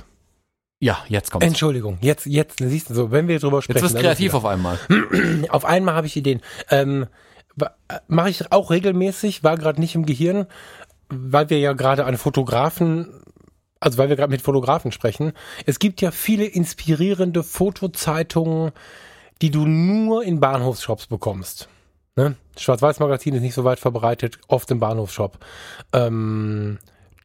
[0.80, 3.78] Ja, jetzt kommt Entschuldigung, jetzt, jetzt, siehst du so, wenn wir drüber sprechen.
[3.78, 4.80] Jetzt wirst kreativ auf einmal.
[5.48, 6.40] auf einmal habe ich Ideen.
[6.70, 7.06] Ähm,
[8.08, 10.46] Mache ich auch regelmäßig, war gerade nicht im Gehirn,
[11.08, 13.21] weil wir ja gerade an Fotografen
[13.82, 15.32] also weil wir gerade mit Fotografen sprechen,
[15.66, 18.70] es gibt ja viele inspirierende Fotozeitungen,
[19.42, 21.68] die du nur in Bahnhofsshops bekommst.
[22.14, 22.36] Ne?
[22.56, 25.38] Schwarz-Weiß-Magazin ist nicht so weit verbreitet, oft im Bahnhofsshop.
[25.92, 26.78] Ähm,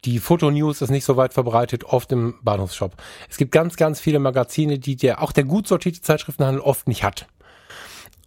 [0.03, 2.95] die Fotonews ist nicht so weit verbreitet, oft im Bahnhofsshop.
[3.29, 7.03] Es gibt ganz, ganz viele Magazine, die der, auch der gut sortierte Zeitschriftenhandel oft nicht
[7.03, 7.27] hat.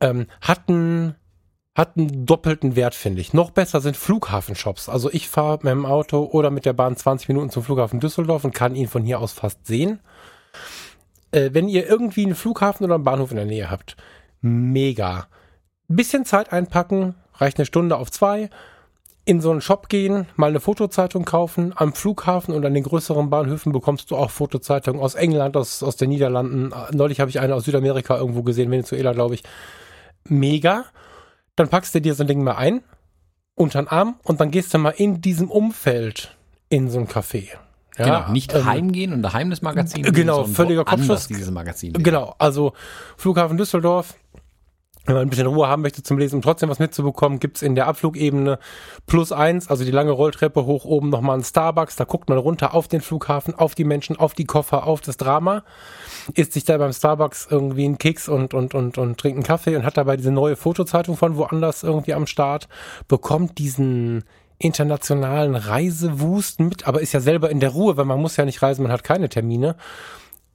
[0.00, 1.16] Ähm, hatten
[1.74, 3.32] hat einen doppelten Wert, finde ich.
[3.32, 4.88] Noch besser sind Flughafenshops.
[4.88, 8.44] Also ich fahre mit dem Auto oder mit der Bahn 20 Minuten zum Flughafen Düsseldorf
[8.44, 10.00] und kann ihn von hier aus fast sehen.
[11.30, 13.96] Äh, wenn ihr irgendwie einen Flughafen oder einen Bahnhof in der Nähe habt,
[14.40, 15.28] mega.
[15.86, 18.50] Bisschen Zeit einpacken, reicht eine Stunde auf zwei.
[19.24, 21.72] In so einen Shop gehen, mal eine Fotozeitung kaufen.
[21.76, 25.96] Am Flughafen und an den größeren Bahnhöfen bekommst du auch Fotozeitungen aus England, aus, aus
[25.96, 26.72] den Niederlanden.
[26.92, 29.44] Neulich habe ich eine aus Südamerika irgendwo gesehen, Venezuela, glaube ich.
[30.24, 30.86] Mega
[31.61, 32.80] dann packst du dir so ein Ding mal ein,
[33.54, 36.34] unter den Arm und dann gehst du mal in diesem Umfeld
[36.70, 37.48] in so ein Café.
[37.98, 40.02] Ja, genau, nicht ähm, heimgehen und daheim das Magazin.
[40.02, 41.26] Genau, völliger Kopfschuss.
[41.26, 41.92] Dieses Magazin.
[41.92, 42.72] Genau, also
[43.18, 44.14] Flughafen Düsseldorf,
[45.11, 47.74] wenn man ein bisschen Ruhe haben möchte zum Lesen und trotzdem was mitzubekommen, gibt's in
[47.74, 48.61] der Abflugebene
[49.06, 52.74] plus eins, also die lange Rolltreppe hoch oben nochmal ein Starbucks, da guckt man runter
[52.74, 55.64] auf den Flughafen, auf die Menschen, auf die Koffer, auf das Drama,
[56.34, 59.74] isst sich da beim Starbucks irgendwie einen Keks und, und, und, und trinkt einen Kaffee
[59.74, 62.68] und hat dabei diese neue Fotozeitung von woanders irgendwie am Start,
[63.08, 64.22] bekommt diesen
[64.58, 68.62] internationalen Reisewust mit, aber ist ja selber in der Ruhe, weil man muss ja nicht
[68.62, 69.74] reisen, man hat keine Termine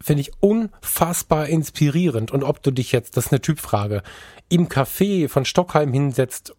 [0.01, 2.31] finde ich unfassbar inspirierend.
[2.31, 4.03] Und ob du dich jetzt, das ist eine Typfrage,
[4.49, 6.55] im Café von Stockheim hinsetzt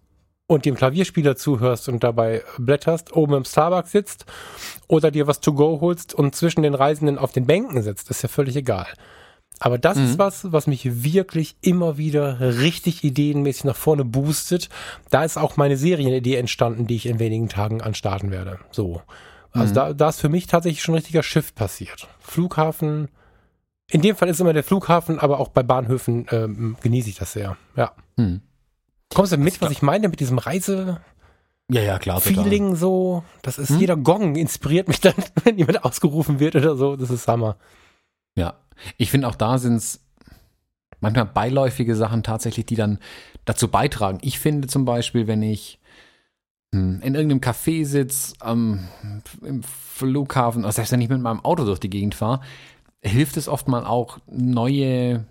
[0.46, 4.26] und dem Klavierspieler zuhörst und dabei blätterst, oben im Starbucks sitzt
[4.88, 8.22] oder dir was to go holst und zwischen den Reisenden auf den Bänken sitzt, ist
[8.22, 8.86] ja völlig egal.
[9.58, 10.04] Aber das mhm.
[10.04, 14.68] ist was, was mich wirklich immer wieder richtig ideenmäßig nach vorne boostet.
[15.10, 18.58] Da ist auch meine Serienidee entstanden, die ich in wenigen Tagen anstarten werde.
[18.70, 19.00] So.
[19.52, 19.74] Also mhm.
[19.74, 22.06] da, da ist für mich tatsächlich schon ein richtiger Shift passiert.
[22.20, 23.08] Flughafen,
[23.90, 27.32] in dem Fall ist immer der Flughafen, aber auch bei Bahnhöfen ähm, genieße ich das
[27.32, 27.56] sehr.
[27.76, 27.92] Ja.
[28.16, 28.40] Hm.
[29.14, 31.00] Kommst du mit, was ich meine mit diesem Reise?
[31.70, 32.20] Ja, ja, klar.
[32.20, 32.76] Feeling total.
[32.76, 33.24] so.
[33.42, 33.78] Das ist hm?
[33.78, 35.14] jeder Gong inspiriert mich dann,
[35.44, 36.96] wenn jemand ausgerufen wird oder so.
[36.96, 37.56] Das ist Hammer.
[38.36, 38.54] Ja.
[38.96, 40.00] Ich finde auch da sind es
[41.00, 42.98] manchmal beiläufige Sachen tatsächlich, die dann
[43.44, 44.18] dazu beitragen.
[44.22, 45.78] Ich finde zum Beispiel, wenn ich
[46.74, 48.88] hm, in irgendeinem Café sitze, ähm,
[49.42, 52.40] im Flughafen, oder selbst wenn ich mit meinem Auto durch die Gegend fahre,
[53.06, 55.24] hilft es oft mal auch, neue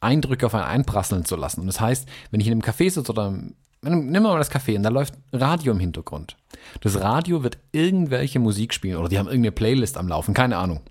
[0.00, 1.60] Eindrücke auf einen einprasseln zu lassen.
[1.60, 3.38] Und das heißt, wenn ich in einem Café sitze oder
[3.84, 6.36] Nimm mal das Café und da läuft Radio im Hintergrund.
[6.82, 10.82] Das Radio wird irgendwelche Musik spielen oder die haben irgendeine Playlist am Laufen, keine Ahnung.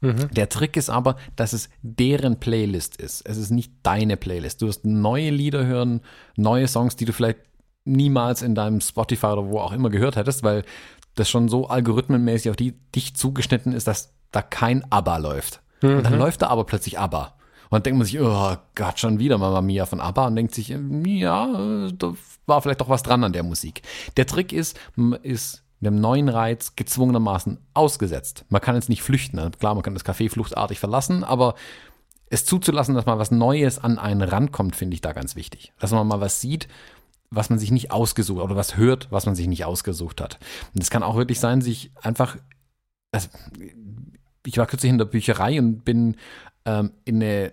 [0.00, 0.30] Mhm.
[0.32, 3.22] Der Trick ist aber, dass es deren Playlist ist.
[3.24, 4.62] Es ist nicht deine Playlist.
[4.62, 6.00] Du wirst neue Lieder hören,
[6.36, 7.38] neue Songs, die du vielleicht
[7.84, 10.64] niemals in deinem Spotify oder wo auch immer gehört hättest, weil
[11.14, 15.60] das schon so algorithmenmäßig auf die, dich zugeschnitten ist, dass da kein ABBA läuft.
[15.82, 15.98] Mhm.
[15.98, 16.20] Und dann mhm.
[16.20, 17.34] läuft da aber plötzlich ABBA.
[17.70, 20.54] Und dann denkt man sich, oh Gott, schon wieder Mama Mia von ABBA und denkt
[20.54, 22.14] sich, ja, da
[22.46, 23.82] war vielleicht doch was dran an der Musik.
[24.16, 24.78] Der Trick ist,
[25.22, 28.44] ist dem neuen Reiz gezwungenermaßen ausgesetzt.
[28.48, 29.36] Man kann jetzt nicht flüchten.
[29.36, 29.50] Ne?
[29.58, 31.54] Klar, man kann das Café fluchtartig verlassen, aber
[32.28, 35.72] es zuzulassen, dass mal was Neues an einen rankommt, finde ich da ganz wichtig.
[35.78, 36.68] Dass man mal was sieht,
[37.30, 40.38] was man sich nicht ausgesucht oder was hört, was man sich nicht ausgesucht hat.
[40.74, 42.36] Und es kann auch wirklich sein, sich einfach,
[43.12, 43.28] also
[44.46, 46.16] ich war kürzlich in der Bücherei und bin
[46.64, 47.52] ähm, in eine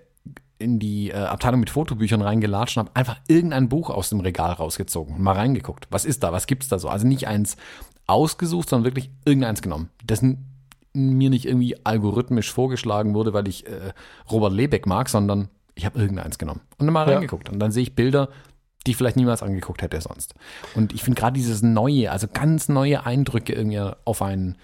[0.60, 4.54] in die äh, Abteilung mit Fotobüchern reingelatscht und habe einfach irgendein Buch aus dem Regal
[4.54, 5.88] rausgezogen und mal reingeguckt.
[5.92, 6.32] Was ist da?
[6.32, 6.90] Was gibt's da so?
[6.90, 7.58] Also nicht eins
[8.08, 9.90] ausgesucht, sondern wirklich irgendeins genommen.
[10.04, 10.48] Dessen
[10.94, 13.94] mir nicht irgendwie algorithmisch vorgeschlagen wurde, weil ich äh,
[14.32, 17.14] Robert Lebeck mag, sondern ich habe irgendeins genommen und dann mal ja.
[17.14, 17.50] reingeguckt.
[17.50, 18.30] Und dann sehe ich Bilder,
[18.86, 20.34] die ich vielleicht niemals angeguckt hätte sonst.
[20.74, 24.58] Und ich finde gerade dieses Neue, also ganz neue Eindrücke irgendwie auf einen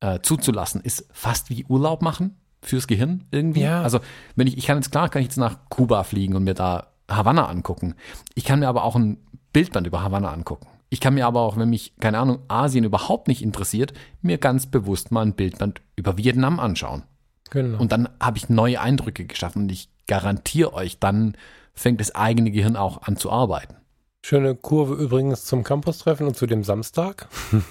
[0.00, 3.60] äh, zuzulassen, ist fast wie Urlaub machen fürs Gehirn irgendwie.
[3.60, 3.82] Ja.
[3.82, 4.00] Also
[4.36, 6.88] wenn ich, ich kann jetzt klar, kann ich jetzt nach Kuba fliegen und mir da
[7.08, 7.94] Havanna angucken.
[8.34, 9.18] Ich kann mir aber auch ein
[9.52, 10.66] Bildband über Havanna angucken.
[10.90, 13.92] Ich kann mir aber auch, wenn mich, keine Ahnung, Asien überhaupt nicht interessiert,
[14.22, 17.04] mir ganz bewusst mal ein Bildband über Vietnam anschauen.
[17.50, 17.78] Genau.
[17.78, 21.36] Und dann habe ich neue Eindrücke geschaffen und ich garantiere euch, dann
[21.74, 23.76] fängt das eigene Gehirn auch an zu arbeiten.
[24.22, 27.28] Schöne Kurve übrigens zum Campus-Treffen und zu dem Samstag.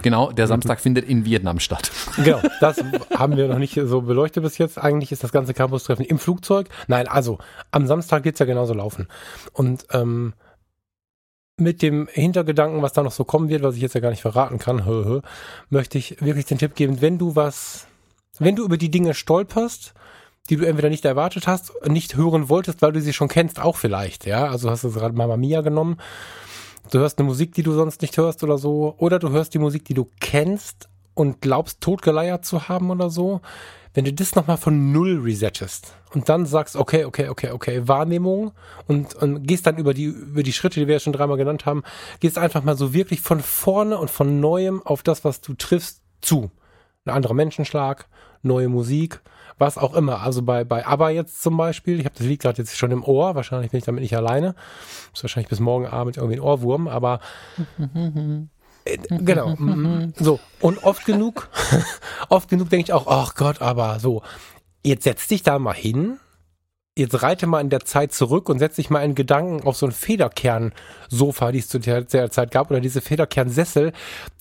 [0.00, 1.90] Genau, der Samstag findet in Vietnam statt.
[2.22, 2.78] Genau, das
[3.16, 4.78] haben wir noch nicht so beleuchtet bis jetzt.
[4.78, 6.68] Eigentlich ist das ganze Campus-Treffen im Flugzeug.
[6.86, 7.38] Nein, also
[7.72, 9.08] am Samstag wird es ja genauso laufen.
[9.52, 10.34] Und ähm,
[11.56, 14.22] mit dem Hintergedanken, was da noch so kommen wird, was ich jetzt ja gar nicht
[14.22, 15.20] verraten kann, hö, hö,
[15.68, 17.88] möchte ich wirklich den Tipp geben, wenn du was,
[18.38, 19.94] wenn du über die Dinge stolperst,
[20.48, 23.76] die du entweder nicht erwartet hast, nicht hören wolltest, weil du sie schon kennst, auch
[23.76, 24.46] vielleicht, ja.
[24.48, 25.98] Also hast du gerade Mama Mia genommen.
[26.90, 28.94] Du hörst eine Musik, die du sonst nicht hörst oder so.
[28.98, 33.40] Oder du hörst die Musik, die du kennst und glaubst, totgeleiert zu haben oder so.
[33.92, 38.52] Wenn du das nochmal von Null resettest und dann sagst, okay, okay, okay, okay, Wahrnehmung
[38.86, 41.66] und, und gehst dann über die, über die Schritte, die wir ja schon dreimal genannt
[41.66, 41.82] haben,
[42.20, 46.02] gehst einfach mal so wirklich von vorne und von Neuem auf das, was du triffst,
[46.20, 46.50] zu.
[47.04, 48.08] Ein anderer Menschenschlag,
[48.42, 49.20] neue Musik,
[49.58, 50.22] was auch immer.
[50.22, 53.04] Also bei, bei ABBA jetzt zum Beispiel, ich habe das Lied gerade jetzt schon im
[53.04, 54.54] Ohr, wahrscheinlich bin ich damit nicht alleine.
[55.12, 57.20] Ist wahrscheinlich bis morgen Abend irgendwie ein Ohrwurm, aber
[58.84, 59.54] äh, genau.
[59.56, 60.12] Mhm.
[60.16, 61.48] So, und oft genug,
[62.28, 64.22] oft genug denke ich auch, ach Gott, aber so,
[64.84, 66.18] jetzt setz dich da mal hin
[66.98, 69.86] jetzt reite mal in der Zeit zurück und setz dich mal in Gedanken auf so
[69.86, 73.92] ein Federkern-Sofa, die es zu der, der, Zeit gab, oder diese Federkernsessel,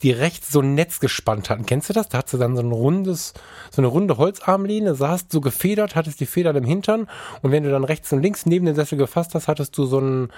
[0.04, 1.66] die rechts so ein Netz gespannt hatten.
[1.66, 2.10] Kennst du das?
[2.10, 3.34] Da hat sie dann so ein rundes,
[3.72, 7.08] so eine runde Holzarmlehne, saßt so gefedert, hattest die Federn im Hintern
[7.42, 10.00] und wenn du dann rechts und links neben den Sessel gefasst hast, hattest du so
[10.00, 10.30] ein,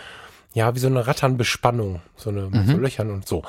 [0.54, 2.66] ja, wie so eine Ratternbespannung, so eine, mhm.
[2.66, 3.44] so Löchern und so.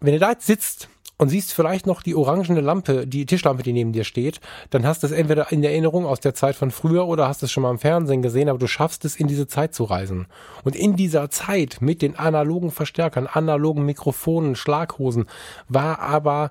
[0.00, 3.72] Wenn du da jetzt sitzt und siehst vielleicht noch die orangene Lampe, die Tischlampe, die
[3.72, 4.40] neben dir steht,
[4.70, 7.52] dann hast du es entweder in Erinnerung aus der Zeit von früher oder hast es
[7.52, 10.26] schon mal im Fernsehen gesehen, aber du schaffst es, in diese Zeit zu reisen.
[10.64, 15.26] Und in dieser Zeit mit den analogen Verstärkern, analogen Mikrofonen, Schlaghosen
[15.68, 16.50] war aber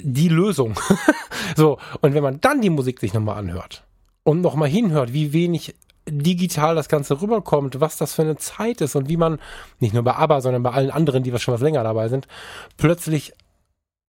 [0.00, 0.78] die Lösung.
[1.56, 3.84] so, und wenn man dann die Musik sich nochmal anhört
[4.22, 5.74] und nochmal hinhört, wie wenig
[6.10, 9.38] digital das Ganze rüberkommt, was das für eine Zeit ist und wie man,
[9.78, 12.28] nicht nur bei ABBA, sondern bei allen anderen, die schon was länger dabei sind,
[12.76, 13.34] plötzlich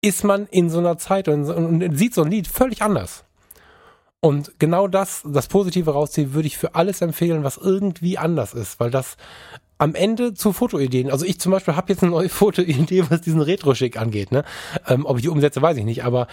[0.04, 3.24] ist man in so einer Zeit und, und sieht so ein Lied völlig anders.
[4.20, 8.80] Und genau das, das Positive rausziehen, würde ich für alles empfehlen, was irgendwie anders ist,
[8.80, 9.16] weil das
[9.78, 13.41] am Ende zu Fotoideen, also ich zum Beispiel habe jetzt eine neue Fotoidee, was diesen
[13.41, 14.32] Retro-Schick angeht.
[14.32, 14.43] Ne?
[14.88, 16.28] Ähm, ob ich die umsetze, weiß ich nicht, aber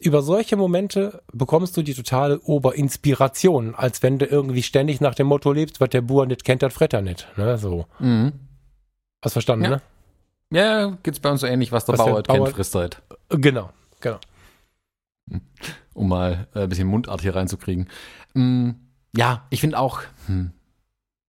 [0.00, 5.26] über solche Momente bekommst du die totale Oberinspiration, als wenn du irgendwie ständig nach dem
[5.26, 7.26] Motto lebst, was der Bauer nicht kennt, das Fretter nicht.
[7.36, 7.58] Ne?
[7.58, 7.86] So.
[7.98, 8.32] Mhm.
[9.22, 9.70] Hast verstanden, ja.
[9.70, 9.82] ne?
[10.50, 13.02] Ja, geht's bei uns so ähnlich, was der was Bauer, der kennt, frisst halt.
[13.30, 13.70] Genau,
[14.00, 14.18] genau.
[15.94, 17.88] Um mal äh, ein bisschen Mundart hier reinzukriegen.
[18.34, 18.70] Mm,
[19.16, 20.52] ja, ich finde auch, hm,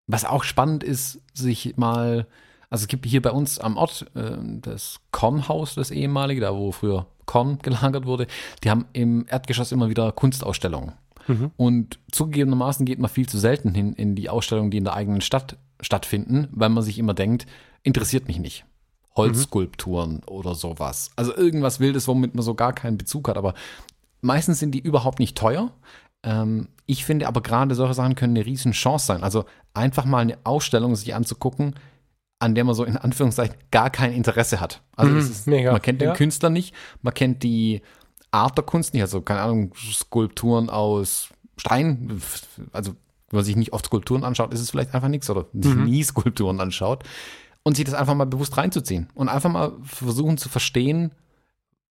[0.08, 2.28] was auch spannend ist, sich mal,
[2.70, 6.72] also es gibt hier bei uns am Ort äh, das Kornhaus, das ehemalige, da wo
[6.72, 8.28] früher Korn gelagert wurde,
[8.64, 10.94] die haben im Erdgeschoss immer wieder Kunstausstellungen.
[11.28, 11.52] Mhm.
[11.58, 15.22] Und zugegebenermaßen geht man viel zu selten hin in die Ausstellungen, die in der eigenen
[15.22, 17.46] Stadt stattfinden, weil man sich immer denkt,
[17.84, 18.66] interessiert mich nicht.
[19.18, 20.28] Holzskulpturen mhm.
[20.28, 21.12] oder sowas.
[21.16, 23.38] Also irgendwas Wildes, womit man so gar keinen Bezug hat.
[23.38, 23.54] Aber
[24.22, 25.72] meistens sind die überhaupt nicht teuer.
[26.24, 29.24] Ähm, ich finde aber gerade solche Sachen können eine riesen Chance sein.
[29.24, 31.76] Also einfach mal eine Ausstellung sich anzugucken,
[32.40, 34.82] an der man so in Anführungszeichen gar kein Interesse hat.
[34.96, 36.14] Also mhm, ist, man kennt den ja.
[36.14, 37.82] Künstler nicht, man kennt die
[38.32, 42.22] Art der Kunst nicht, also keine Ahnung, Skulpturen aus Stein,
[42.72, 42.92] also
[43.30, 45.86] wenn man sich nicht oft Skulpturen anschaut, ist es vielleicht einfach nichts oder mhm.
[45.86, 47.04] nie Skulpturen anschaut
[47.68, 51.12] und sich das einfach mal bewusst reinzuziehen und einfach mal versuchen zu verstehen,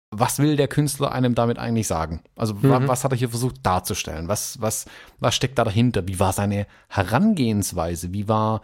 [0.09, 2.21] was will der Künstler einem damit eigentlich sagen?
[2.35, 2.87] Also mhm.
[2.87, 4.27] was hat er hier versucht darzustellen?
[4.27, 4.87] Was, was,
[5.19, 6.07] was steckt da dahinter?
[6.07, 8.13] Wie war seine Herangehensweise?
[8.13, 8.63] Wie war,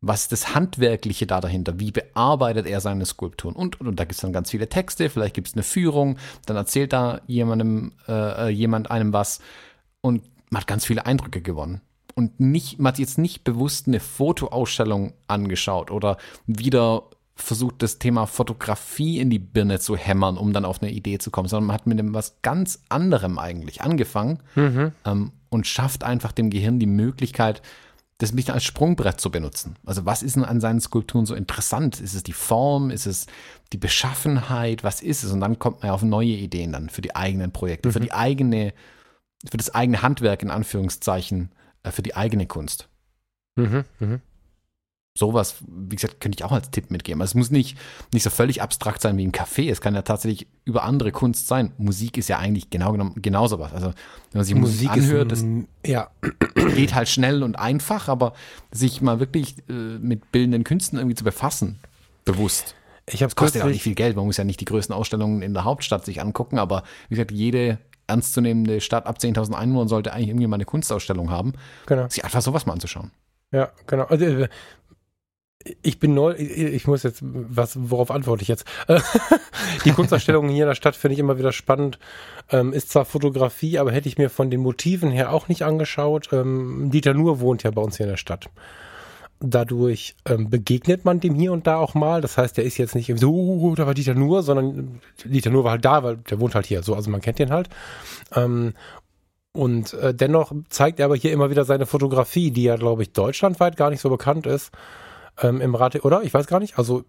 [0.00, 1.78] was ist das Handwerkliche da dahinter?
[1.78, 3.54] Wie bearbeitet er seine Skulpturen?
[3.54, 6.16] Und, und, und da gibt es dann ganz viele Texte, vielleicht gibt es eine Führung,
[6.46, 9.40] dann erzählt da jemandem, äh, jemand einem was
[10.00, 11.82] und man hat ganz viele Eindrücke gewonnen
[12.16, 17.04] und nicht, man hat jetzt nicht bewusst eine Fotoausstellung angeschaut oder wieder
[17.36, 21.30] versucht, das Thema Fotografie in die Birne zu hämmern, um dann auf eine Idee zu
[21.30, 24.92] kommen, sondern man hat mit einem was ganz anderem eigentlich angefangen mhm.
[25.04, 27.60] ähm, und schafft einfach dem Gehirn die Möglichkeit,
[28.16, 29.76] das ein bisschen als Sprungbrett zu benutzen.
[29.84, 32.00] Also was ist denn an seinen Skulpturen so interessant?
[32.00, 32.90] Ist es die Form?
[32.90, 33.26] Ist es
[33.74, 34.84] die Beschaffenheit?
[34.84, 35.32] Was ist es?
[35.32, 37.92] Und dann kommt man auf neue Ideen dann für die eigenen Projekte, mhm.
[37.92, 38.72] für die eigene,
[39.46, 41.50] für das eigene Handwerk in Anführungszeichen
[41.90, 42.88] für die eigene Kunst.
[43.56, 44.20] Mhm, mh.
[45.18, 47.22] Sowas, wie gesagt, könnte ich auch als Tipp mitgeben.
[47.22, 47.78] Also es muss nicht,
[48.12, 49.70] nicht so völlig abstrakt sein wie ein Café.
[49.70, 51.72] Es kann ja tatsächlich über andere Kunst sein.
[51.78, 53.72] Musik ist ja eigentlich genau genommen genauso was.
[53.72, 53.94] Also wenn
[54.40, 55.42] man sich Musik, Musik anhört, das
[55.86, 56.10] ja.
[56.74, 58.34] geht halt schnell und einfach, aber
[58.70, 61.78] sich mal wirklich äh, mit bildenden Künsten irgendwie zu befassen,
[62.26, 62.74] bewusst.
[63.08, 64.16] Ich habe kostet auch nicht viel Geld.
[64.16, 67.30] Man muss ja nicht die größten Ausstellungen in der Hauptstadt sich angucken, aber wie gesagt,
[67.30, 71.52] jede ernstzunehmende Stadt ab 10.000 Einwohnern sollte eigentlich irgendwie mal eine Kunstausstellung haben.
[71.86, 72.08] Genau.
[72.08, 73.10] Sich einfach sowas mal anzuschauen.
[73.52, 74.04] Ja, genau.
[74.04, 74.48] Also, äh,
[75.82, 78.64] ich bin neu, ich muss jetzt, was, worauf antworte ich jetzt?
[79.84, 81.98] die Kunstausstellung hier in der Stadt finde ich immer wieder spannend.
[82.50, 86.28] Ähm, ist zwar Fotografie, aber hätte ich mir von den Motiven her auch nicht angeschaut.
[86.32, 88.48] Ähm, Dieter Nuhr wohnt ja bei uns hier in der Stadt.
[89.40, 92.20] Dadurch ähm, begegnet man dem hier und da auch mal.
[92.20, 95.64] Das heißt, der ist jetzt nicht so, uh, da war Dieter Nuhr, sondern Dieter Nuhr
[95.64, 96.82] war halt da, weil der wohnt halt hier.
[96.82, 97.68] So, also man kennt den halt.
[98.34, 98.72] Ähm,
[99.52, 103.12] und äh, dennoch zeigt er aber hier immer wieder seine Fotografie, die ja, glaube ich,
[103.12, 104.70] deutschlandweit gar nicht so bekannt ist.
[105.40, 106.22] Ähm, Im Rate, oder?
[106.22, 106.78] Ich weiß gar nicht.
[106.78, 107.04] Also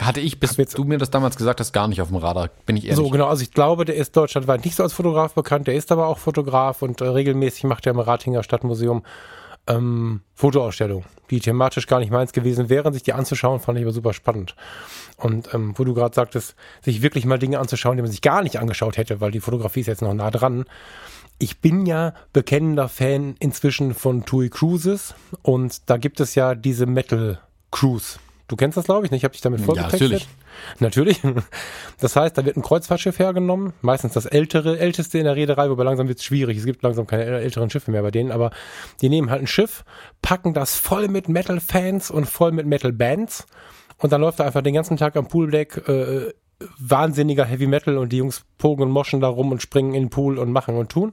[0.00, 2.48] hatte ich, bis jetzt, du mir das damals gesagt hast, gar nicht auf dem Radar,
[2.64, 2.96] bin ich ehrlich.
[2.96, 3.26] So, genau.
[3.26, 5.66] Also ich glaube, der ist deutschlandweit nicht so als Fotograf bekannt.
[5.66, 9.02] Der ist aber auch Fotograf und äh, regelmäßig macht er im Ratinger Stadtmuseum
[9.66, 12.92] ähm, Fotoausstellungen, die thematisch gar nicht meins gewesen wären.
[12.92, 14.54] Sich die anzuschauen, fand ich aber super spannend.
[15.16, 18.42] Und ähm, wo du gerade sagtest, sich wirklich mal Dinge anzuschauen, die man sich gar
[18.42, 20.64] nicht angeschaut hätte, weil die Fotografie ist jetzt noch nah dran.
[21.38, 26.86] Ich bin ja bekennender Fan inzwischen von TUI Cruises und da gibt es ja diese
[26.86, 27.40] Metal
[27.70, 28.18] Cruise.
[28.48, 29.20] Du kennst das, glaube ich, nicht?
[29.20, 30.00] Ich habe dich damit vorgetextet.
[30.00, 30.28] Ja, natürlich.
[30.78, 31.20] Natürlich.
[32.00, 35.84] Das heißt, da wird ein Kreuzfahrtschiff hergenommen, meistens das ältere, älteste in der Reederei, wobei
[35.84, 36.58] langsam wird es schwierig.
[36.58, 38.50] Es gibt langsam keine älteren Schiffe mehr bei denen, aber
[39.00, 39.84] die nehmen halt ein Schiff,
[40.20, 43.46] packen das voll mit Metal-Fans und voll mit Metal-Bands
[43.98, 46.32] und dann läuft er einfach den ganzen Tag am Pooldeck äh,
[46.78, 50.10] wahnsinniger Heavy Metal und die Jungs pogen und moschen da rum und springen in den
[50.10, 51.12] Pool und machen und tun.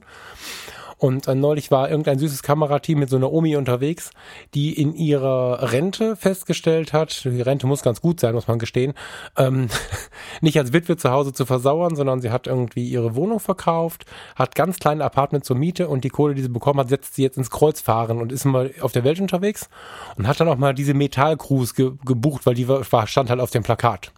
[1.00, 4.10] Und äh, neulich war irgendein süßes Kamerateam mit so einer Omi unterwegs,
[4.52, 8.92] die in ihrer Rente festgestellt hat, die Rente muss ganz gut sein, muss man gestehen,
[9.38, 9.68] ähm,
[10.42, 14.04] nicht als Witwe zu Hause zu versauern, sondern sie hat irgendwie ihre Wohnung verkauft,
[14.36, 17.22] hat ganz kleine Apartment zur Miete und die Kohle, die sie bekommen hat, setzt sie
[17.22, 19.70] jetzt ins Kreuzfahren und ist mal auf der Welt unterwegs
[20.18, 23.50] und hat dann auch mal diese Metallcruise ge gebucht, weil die war, stand halt auf
[23.50, 24.12] dem Plakat.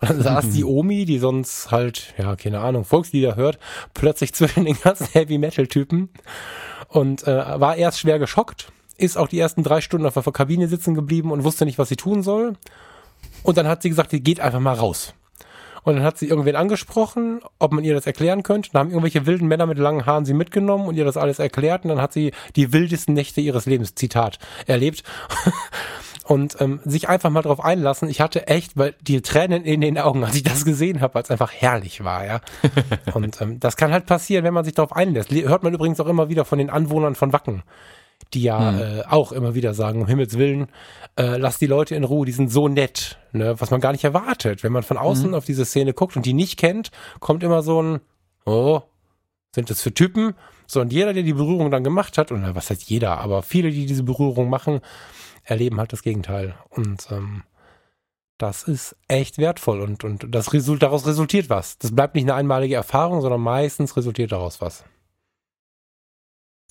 [0.00, 3.58] Und dann saß die Omi, die sonst halt, ja, keine Ahnung, Volkslieder hört,
[3.94, 6.10] plötzlich zwischen den ganzen Heavy-Metal-Typen
[6.88, 10.68] und äh, war erst schwer geschockt, ist auch die ersten drei Stunden auf der Kabine
[10.68, 12.54] sitzen geblieben und wusste nicht, was sie tun soll.
[13.42, 15.14] Und dann hat sie gesagt, die geht einfach mal raus.
[15.84, 18.70] Und dann hat sie irgendwen angesprochen, ob man ihr das erklären könnte.
[18.72, 21.84] Dann haben irgendwelche wilden Männer mit langen Haaren sie mitgenommen und ihr das alles erklärt.
[21.84, 25.02] Und dann hat sie die wildesten Nächte ihres Lebens, Zitat, erlebt.
[26.28, 28.08] und ähm, sich einfach mal drauf einlassen.
[28.10, 31.22] Ich hatte echt, weil die Tränen in den Augen, als ich das gesehen habe, weil
[31.22, 32.40] es einfach herrlich war, ja.
[33.14, 35.30] und ähm, das kann halt passieren, wenn man sich darauf einlässt.
[35.30, 37.62] Hört man übrigens auch immer wieder von den Anwohnern von Wacken,
[38.34, 38.78] die ja hm.
[38.78, 40.68] äh, auch immer wieder sagen, um Himmels Willen,
[41.16, 44.04] äh, lass die Leute in Ruhe, die sind so nett, ne, was man gar nicht
[44.04, 44.62] erwartet.
[44.62, 45.34] Wenn man von außen hm.
[45.34, 48.00] auf diese Szene guckt und die nicht kennt, kommt immer so ein,
[48.44, 48.82] oh,
[49.54, 50.34] sind das für Typen?
[50.66, 53.70] So, und jeder, der die Berührung dann gemacht hat, und was heißt jeder, aber viele,
[53.70, 54.82] die diese Berührung machen,
[55.48, 56.54] erleben halt das Gegenteil.
[56.70, 57.42] Und ähm,
[58.38, 61.78] das ist echt wertvoll und, und das Result, daraus resultiert was.
[61.78, 64.84] Das bleibt nicht eine einmalige Erfahrung, sondern meistens resultiert daraus was.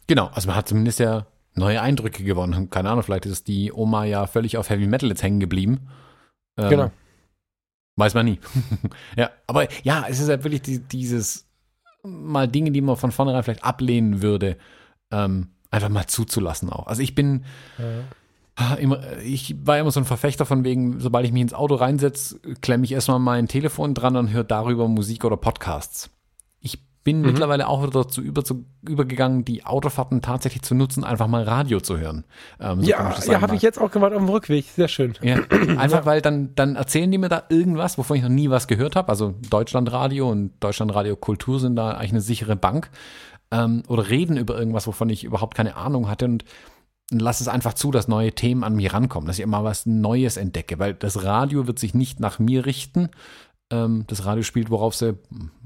[0.07, 1.25] Genau, also man hat zumindest ja
[1.55, 2.69] neue Eindrücke gewonnen.
[2.69, 5.89] Keine Ahnung, vielleicht ist die Oma ja völlig auf Heavy Metal jetzt hängen geblieben.
[6.55, 6.91] Ähm, genau.
[7.97, 8.39] Weiß man nie.
[9.17, 11.47] ja, aber ja, es ist halt wirklich die, dieses
[12.03, 14.57] mal Dinge, die man von vornherein vielleicht ablehnen würde,
[15.11, 16.87] ähm, einfach mal zuzulassen auch.
[16.87, 17.43] Also ich bin,
[17.77, 17.85] ja.
[19.23, 22.85] Ich war immer so ein Verfechter von wegen, sobald ich mich ins Auto reinsetze, klemme
[22.85, 26.09] ich erstmal mein Telefon dran und höre darüber Musik oder Podcasts.
[26.59, 27.27] Ich bin mhm.
[27.27, 31.79] mittlerweile auch wieder dazu über, zu, übergegangen, die Autofahrten tatsächlich zu nutzen, einfach mal Radio
[31.81, 32.25] zu hören.
[32.59, 34.65] Ähm, so ja, ja habe ich jetzt auch gemacht auf dem Rückweg.
[34.75, 35.13] Sehr schön.
[35.21, 35.35] Ja,
[35.77, 38.95] einfach weil dann, dann erzählen die mir da irgendwas, wovon ich noch nie was gehört
[38.95, 39.09] habe.
[39.09, 42.89] Also Deutschlandradio und Deutschlandradio Kultur sind da eigentlich eine sichere Bank.
[43.51, 46.43] Ähm, oder reden über irgendwas, wovon ich überhaupt keine Ahnung hatte und
[47.11, 50.37] lass es einfach zu, dass neue Themen an mich rankommen, dass ich immer was Neues
[50.37, 53.09] entdecke, weil das Radio wird sich nicht nach mir richten.
[53.69, 55.17] Ähm, das Radio spielt, worauf sie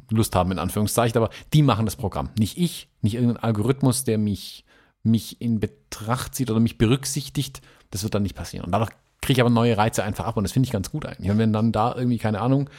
[0.10, 2.30] Lust haben, in Anführungszeichen, aber die machen das Programm.
[2.38, 4.66] Nicht ich, nicht irgendein Algorithmus, der mich,
[5.04, 7.62] mich in Betracht zieht oder mich berücksichtigt.
[7.92, 8.66] Das wird dann nicht passieren.
[8.66, 11.06] Und dadurch kriege ich aber neue Reize einfach ab und das finde ich ganz gut
[11.06, 11.32] eigentlich.
[11.32, 12.70] Und wenn dann da irgendwie, keine Ahnung,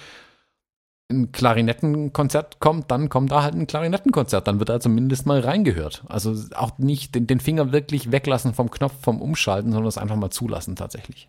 [1.13, 4.47] ein Klarinettenkonzert kommt, dann kommt da halt ein Klarinettenkonzert.
[4.47, 6.05] Dann wird da zumindest mal reingehört.
[6.09, 10.17] Also auch nicht den, den Finger wirklich weglassen vom Knopf, vom Umschalten, sondern es einfach
[10.17, 11.29] mal zulassen tatsächlich.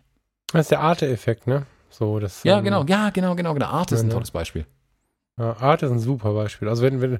[0.52, 1.66] Das ist der Arte-Effekt, ne?
[1.90, 3.66] So, das, ja, ähm, genau, ja, genau, genau, genau.
[3.66, 4.66] Arte ist ein tolles Beispiel.
[5.38, 6.68] Ja, Arte ist ein super Beispiel.
[6.68, 7.18] Also wenn, wenn,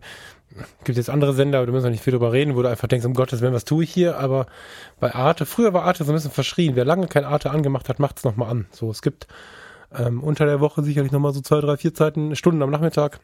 [0.85, 2.87] gibt jetzt andere Sender, aber du musst noch nicht viel drüber reden, wo du einfach
[2.87, 4.19] denkst, um Gottes Willen, was tue ich hier?
[4.19, 4.47] Aber
[5.01, 6.77] bei Arte, früher war Arte so ein bisschen verschrien.
[6.77, 8.67] Wer lange kein Arte angemacht hat, macht es nochmal an.
[8.71, 9.27] So, es gibt
[9.99, 13.21] ähm, unter der Woche sicherlich nochmal so zwei, drei, vier Zeiten, Stunden am Nachmittag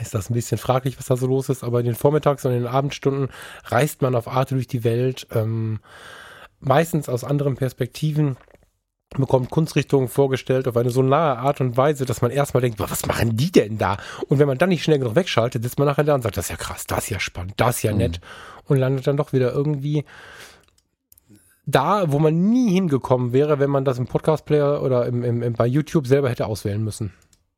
[0.00, 2.52] ist das ein bisschen fraglich, was da so los ist, aber in den Vormittags- und
[2.52, 3.28] in den Abendstunden
[3.64, 5.80] reist man auf Arte durch die Welt, ähm,
[6.60, 8.36] meistens aus anderen Perspektiven,
[9.18, 13.04] bekommt Kunstrichtungen vorgestellt auf eine so nahe Art und Weise, dass man erstmal denkt, was
[13.04, 13.98] machen die denn da?
[14.28, 16.46] Und wenn man dann nicht schnell genug wegschaltet, sitzt man nachher da und sagt, das
[16.46, 18.62] ist ja krass, das ist ja spannend, das ist ja nett mhm.
[18.68, 20.04] und landet dann doch wieder irgendwie
[21.66, 25.52] da, wo man nie hingekommen wäre, wenn man das im Podcast-Player oder im, im, im,
[25.52, 27.12] bei YouTube selber hätte auswählen müssen.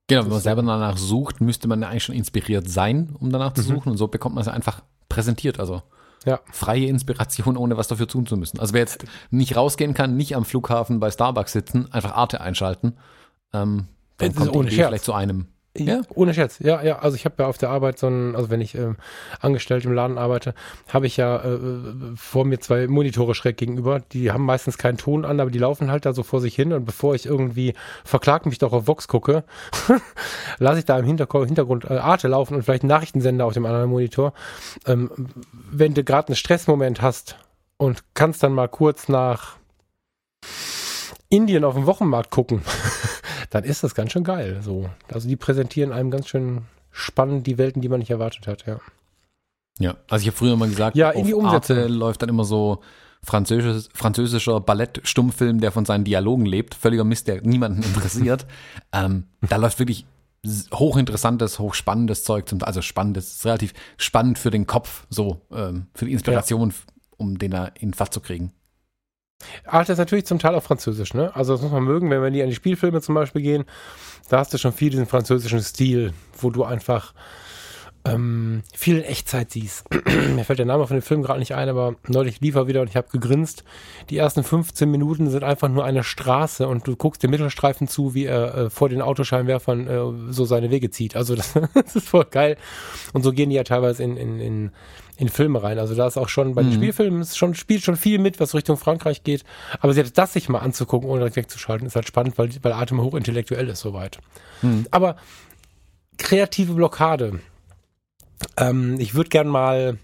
[0.07, 3.55] Genau, wenn man selber danach sucht, müsste man ja eigentlich schon inspiriert sein, um danach
[3.55, 3.67] zu mhm.
[3.67, 3.91] suchen.
[3.93, 5.59] Und so bekommt man es einfach präsentiert.
[5.59, 5.83] Also
[6.27, 6.41] ja.
[6.53, 8.61] freie Inspiration, ohne was dafür tun zu müssen.
[8.61, 12.97] Also wer jetzt nicht rausgehen kann, nicht am Flughafen bei Starbucks sitzen, einfach Arte einschalten,
[13.55, 13.89] ähm,
[14.19, 15.47] dann kommt ohne vielleicht zu einem.
[15.77, 16.61] Ja, ohne Scherz.
[16.61, 17.01] Ja, ja.
[17.01, 18.97] Also ich habe ja auf der Arbeit so ein, also wenn ich ähm,
[19.41, 20.55] angestellt im Laden arbeite,
[20.89, 21.59] habe ich ja äh,
[22.15, 24.01] vor mir zwei Monitore schräg gegenüber.
[24.13, 26.73] Die haben meistens keinen Ton an, aber die laufen halt da so vor sich hin.
[26.73, 29.43] Und bevor ich irgendwie verklagt mich doch auf Vox gucke,
[30.59, 33.67] lasse ich da im Hintergrund, Hintergrund äh, Arte laufen und vielleicht einen Nachrichtensender auf dem
[33.67, 34.33] anderen Monitor.
[34.87, 35.11] Ähm,
[35.73, 37.37] wenn du gerade einen Stressmoment hast
[37.79, 39.57] und kannst dann mal kurz nach
[41.31, 42.63] Indien auf dem Wochenmarkt gucken,
[43.55, 44.61] dann ist das ganz schön geil.
[44.63, 44.91] So.
[45.13, 48.81] Also die präsentieren einem ganz schön spannend die Welten, die man nicht erwartet hat, ja.
[49.79, 52.45] Ja, also ich habe früher mal gesagt, ja, in die Umsätze Arte läuft dann immer
[52.45, 52.81] so
[53.23, 56.75] französisch, französischer Ballettstummfilm, der von seinen Dialogen lebt.
[56.75, 58.45] Völliger Mist, der niemanden interessiert.
[58.93, 60.05] ähm, da läuft wirklich
[60.73, 62.49] hochinteressantes, hochspannendes Zeug.
[62.49, 66.77] Zum, also spannendes, ist relativ spannend für den Kopf, so ähm, für die Inspiration, ja.
[67.19, 68.53] um den da in Fahrt zu kriegen.
[69.67, 71.35] Art ist natürlich zum Teil auch französisch, ne?
[71.35, 73.65] Also das muss man mögen, wenn wir die an die Spielfilme zum Beispiel gehen,
[74.29, 77.15] da hast du schon viel diesen französischen Stil, wo du einfach
[78.07, 79.87] ähm, viel in Echtzeit siehst.
[80.35, 82.83] Mir fällt der Name von dem Film gerade nicht ein, aber neulich lief er wieder
[82.83, 83.65] und ich habe gegrinst.
[84.11, 88.15] Die ersten 15 Minuten sind einfach nur eine Straße und du guckst dem Mittelstreifen zu,
[88.15, 91.17] wie er äh, vor den Autoscheinwerfern äh, so seine Wege zieht.
[91.17, 92.59] Also das, das, ist voll geil.
[93.15, 94.71] Und so gehen die ja teilweise in, in, in,
[95.17, 95.79] in Filme rein.
[95.79, 96.77] Also da ist auch schon bei den mhm.
[96.77, 99.45] Spielfilmen ist schon, spielt schon viel mit, was Richtung Frankreich geht.
[99.81, 103.01] Aber selbst das sich mal anzugucken, ohne direkt wegzuschalten, ist halt spannend, weil, weil Atem
[103.01, 104.19] hochintellektuell ist soweit.
[104.61, 104.87] Mhm.
[104.91, 105.17] Aber
[106.19, 107.41] kreative Blockade
[108.57, 109.99] ähm, ich würde gern mal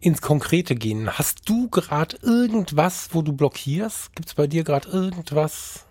[0.00, 1.18] ins Konkrete gehen.
[1.18, 4.14] Hast du gerade irgendwas, wo du blockierst?
[4.14, 5.86] Gibt es bei dir gerade irgendwas,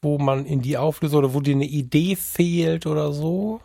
[0.00, 3.60] wo man in die Auflösung oder wo dir eine Idee fehlt oder so?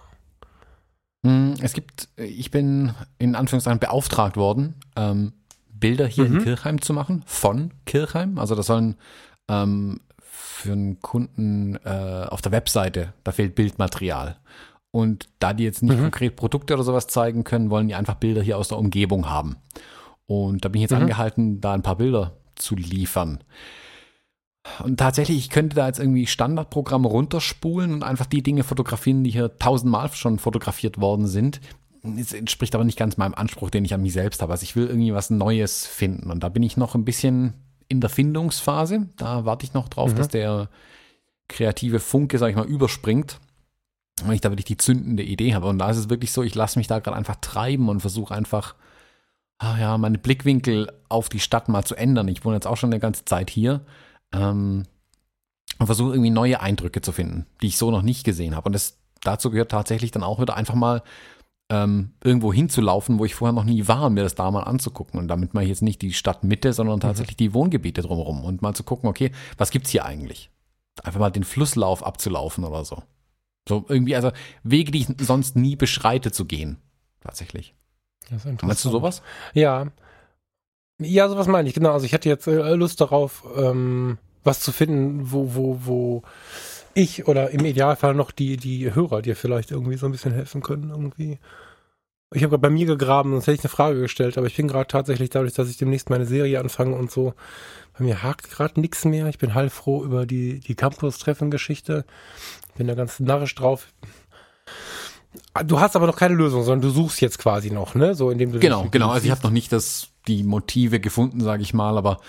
[1.25, 5.33] Hm, es gibt, ich bin in Anführungszeichen beauftragt worden, ähm,
[5.69, 6.37] Bilder hier mhm.
[6.37, 8.39] in Kirchheim zu machen, von Kirchheim.
[8.39, 8.95] Also das sollen
[9.49, 14.37] ähm, für einen Kunden äh, auf der Webseite, da fehlt Bildmaterial.
[14.93, 16.03] Und da die jetzt nicht mhm.
[16.03, 19.55] konkret Produkte oder sowas zeigen können, wollen die einfach Bilder hier aus der Umgebung haben.
[20.27, 21.01] Und da bin ich jetzt mhm.
[21.01, 23.39] angehalten, da ein paar Bilder zu liefern.
[24.83, 29.31] Und tatsächlich, ich könnte da jetzt irgendwie Standardprogramme runterspulen und einfach die Dinge fotografieren, die
[29.31, 31.59] hier tausendmal schon fotografiert worden sind.
[32.19, 34.51] Es entspricht aber nicht ganz meinem Anspruch, den ich an mich selbst habe.
[34.51, 36.29] Also ich will irgendwie was Neues finden.
[36.29, 37.55] Und da bin ich noch ein bisschen
[37.87, 39.09] in der Findungsphase.
[39.17, 40.17] Da warte ich noch drauf, mhm.
[40.17, 40.69] dass der
[41.47, 43.39] kreative Funke, sag ich mal, überspringt
[44.21, 45.67] wenn ich da wirklich die zündende Idee habe.
[45.67, 48.33] Und da ist es wirklich so, ich lasse mich da gerade einfach treiben und versuche
[48.33, 48.75] einfach,
[49.57, 52.27] ah ja, meine Blickwinkel auf die Stadt mal zu ändern.
[52.27, 53.81] Ich wohne jetzt auch schon eine ganze Zeit hier
[54.31, 54.83] ähm,
[55.79, 58.67] und versuche irgendwie neue Eindrücke zu finden, die ich so noch nicht gesehen habe.
[58.67, 61.01] Und das dazu gehört tatsächlich dann auch wieder einfach mal
[61.69, 65.19] ähm, irgendwo hinzulaufen, wo ich vorher noch nie war und mir das da mal anzugucken.
[65.19, 67.01] Und damit mache ich jetzt nicht die Stadtmitte, sondern mhm.
[67.01, 70.49] tatsächlich die Wohngebiete drumherum und mal zu gucken, okay, was gibt's hier eigentlich?
[71.03, 73.01] Einfach mal den Flusslauf abzulaufen oder so.
[73.67, 74.31] So irgendwie, also
[74.63, 76.77] Wege, die ich sonst nie beschreite zu gehen.
[77.21, 77.73] Tatsächlich.
[78.29, 79.21] Das ist Meinst du sowas?
[79.53, 79.87] Ja.
[80.99, 81.91] Ja, sowas meine ich, genau.
[81.91, 86.23] Also ich hatte jetzt äh, Lust darauf, ähm, was zu finden, wo, wo, wo
[86.93, 90.61] ich oder im Idealfall noch die, die Hörer dir vielleicht irgendwie so ein bisschen helfen
[90.61, 91.39] können, irgendwie.
[92.35, 94.67] Ich habe gerade bei mir gegraben, sonst hätte ich eine Frage gestellt, aber ich bin
[94.67, 97.33] gerade tatsächlich dadurch, dass ich demnächst meine Serie anfange und so,
[97.97, 99.27] bei mir hakt gerade nichts mehr.
[99.27, 102.05] Ich bin heilfroh über die, die Campus-Treffen-Geschichte.
[102.75, 103.87] Bin da ganz narrisch drauf.
[105.65, 108.15] Du hast aber noch keine Lösung, sondern du suchst jetzt quasi noch, ne?
[108.15, 109.09] So indem du genau, genau.
[109.09, 112.19] Also ich habe noch nicht das die Motive gefunden, sage ich mal, aber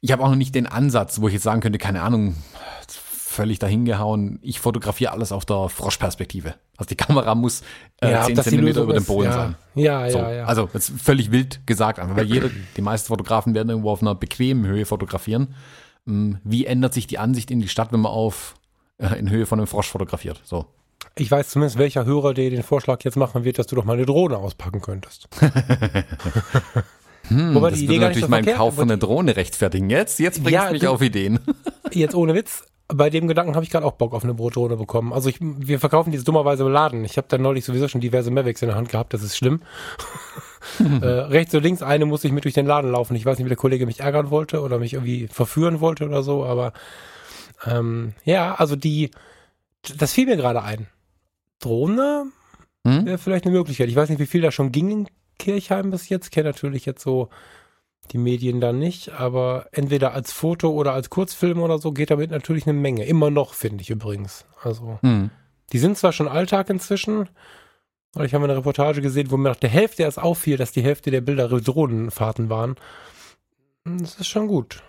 [0.00, 2.36] ich habe auch noch nicht den Ansatz, wo ich jetzt sagen könnte, keine Ahnung,
[3.34, 4.38] völlig dahingehauen.
[4.42, 6.54] Ich fotografiere alles auf der Froschperspektive.
[6.76, 7.62] Also die Kamera muss
[8.00, 9.32] äh, ja, 10 Zentimeter über dem Boden ja.
[9.32, 9.56] sein.
[9.74, 10.18] Ja, so.
[10.18, 10.44] ja, ja.
[10.44, 14.14] Also jetzt völlig wild gesagt, einfach, weil jeder, die meisten Fotografen werden irgendwo auf einer
[14.14, 15.54] bequemen Höhe fotografieren.
[16.06, 18.54] Hm, wie ändert sich die Ansicht in die Stadt, wenn man auf
[18.98, 20.40] äh, in Höhe von einem Frosch fotografiert?
[20.44, 20.66] So.
[21.16, 23.94] Ich weiß zumindest, welcher Hörer dir den Vorschlag jetzt machen wird, dass du doch mal
[23.94, 25.28] eine Drohne auspacken könntest.
[27.28, 29.88] Hm, Wobei das die Idee würde natürlich meinen Kauf von einer Drohne rechtfertigen.
[29.88, 31.40] Jetzt, jetzt bringst ja, du mich auf Ideen.
[31.92, 35.12] Jetzt ohne Witz bei dem Gedanken habe ich gerade auch Bock auf eine Brotdrohne bekommen.
[35.12, 37.04] Also ich, wir verkaufen diese dummerweise im Laden.
[37.04, 39.62] Ich habe da neulich sowieso schon diverse Mavics in der Hand gehabt, das ist schlimm.
[41.00, 43.16] äh, rechts und links eine muss ich mit durch den Laden laufen.
[43.16, 46.22] Ich weiß nicht, wie der Kollege mich ärgern wollte oder mich irgendwie verführen wollte oder
[46.22, 46.72] so, aber
[47.66, 49.10] ähm, ja, also die,
[49.96, 50.86] das fiel mir gerade ein.
[51.60, 52.26] Drohne
[52.86, 53.06] hm?
[53.06, 53.88] wäre vielleicht eine Möglichkeit.
[53.88, 55.08] Ich weiß nicht, wie viel da schon ging in
[55.38, 56.26] Kirchheim bis jetzt.
[56.26, 57.30] Ich kenne natürlich jetzt so
[58.12, 62.30] die Medien dann nicht, aber entweder als Foto oder als Kurzfilm oder so geht damit
[62.30, 63.04] natürlich eine Menge.
[63.04, 64.44] Immer noch, finde ich übrigens.
[64.62, 65.30] Also, Mhm.
[65.72, 67.28] die sind zwar schon Alltag inzwischen,
[68.14, 70.82] aber ich habe eine Reportage gesehen, wo mir nach der Hälfte erst auffiel, dass die
[70.82, 72.76] Hälfte der Bilder Drohnenfahrten waren.
[73.84, 74.82] Das ist schon gut.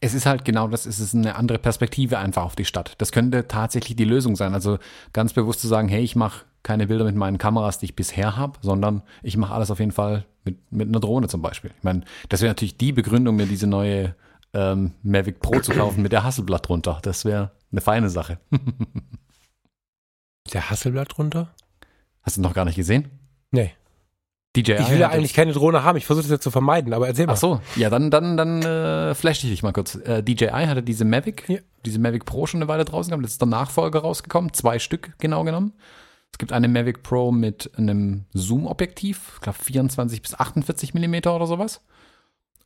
[0.00, 2.94] Es ist halt genau das, es ist eine andere Perspektive einfach auf die Stadt.
[2.98, 4.54] Das könnte tatsächlich die Lösung sein.
[4.54, 4.78] Also
[5.12, 8.36] ganz bewusst zu sagen, hey, ich mache keine Bilder mit meinen Kameras, die ich bisher
[8.36, 11.70] habe, sondern ich mache alles auf jeden Fall mit, mit einer Drohne zum Beispiel.
[11.76, 14.14] Ich meine, das wäre natürlich die Begründung, mir diese neue
[14.52, 16.98] ähm, Mavic Pro zu kaufen mit der Hasselblatt drunter.
[17.02, 18.38] Das wäre eine feine Sache.
[20.52, 21.54] Der Hasselblatt drunter?
[22.22, 23.08] Hast du noch gar nicht gesehen?
[23.52, 23.72] Nee.
[24.56, 25.96] DJI Ich will ja eigentlich keine Drohne haben.
[25.96, 27.34] Ich versuche das jetzt zu vermeiden, aber erzähl mal.
[27.34, 29.94] Ach so, ja, dann, dann, dann äh, flash ich dich mal kurz.
[29.94, 31.58] Äh, DJI hatte diese Mavic, Ja.
[31.86, 33.24] diese Mavic Pro schon eine Weile draußen gehabt.
[33.24, 35.72] Das ist der Nachfolger rausgekommen, zwei Stück genau genommen.
[36.32, 41.46] Es gibt eine Mavic Pro mit einem Zoom-Objektiv, ich glaube 24 bis 48 Millimeter oder
[41.46, 41.80] sowas.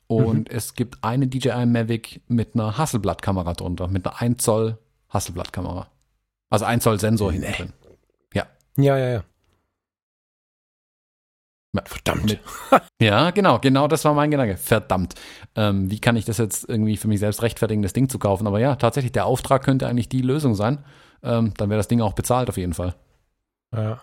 [0.07, 4.79] Und es gibt eine DJI Mavic mit einer Hasselblatt-Kamera drunter, mit einer 1 Zoll
[5.11, 5.89] Hasselblatt-Kamera.
[6.51, 7.73] Also 1 Zoll Sensor hinten drin.
[8.35, 9.13] Ja, ja, ja.
[9.15, 9.25] Ja.
[11.85, 12.39] Verdammt.
[13.03, 14.57] Ja, genau, genau das war mein Gedanke.
[14.57, 15.15] Verdammt.
[15.57, 18.47] Ähm, wie kann ich das jetzt irgendwie für mich selbst rechtfertigen, das Ding zu kaufen?
[18.47, 20.79] Aber ja, tatsächlich, der Auftrag könnte eigentlich die Lösung sein.
[21.23, 22.95] Ähm, dann wäre das Ding auch bezahlt auf jeden Fall.
[23.75, 24.01] Ja.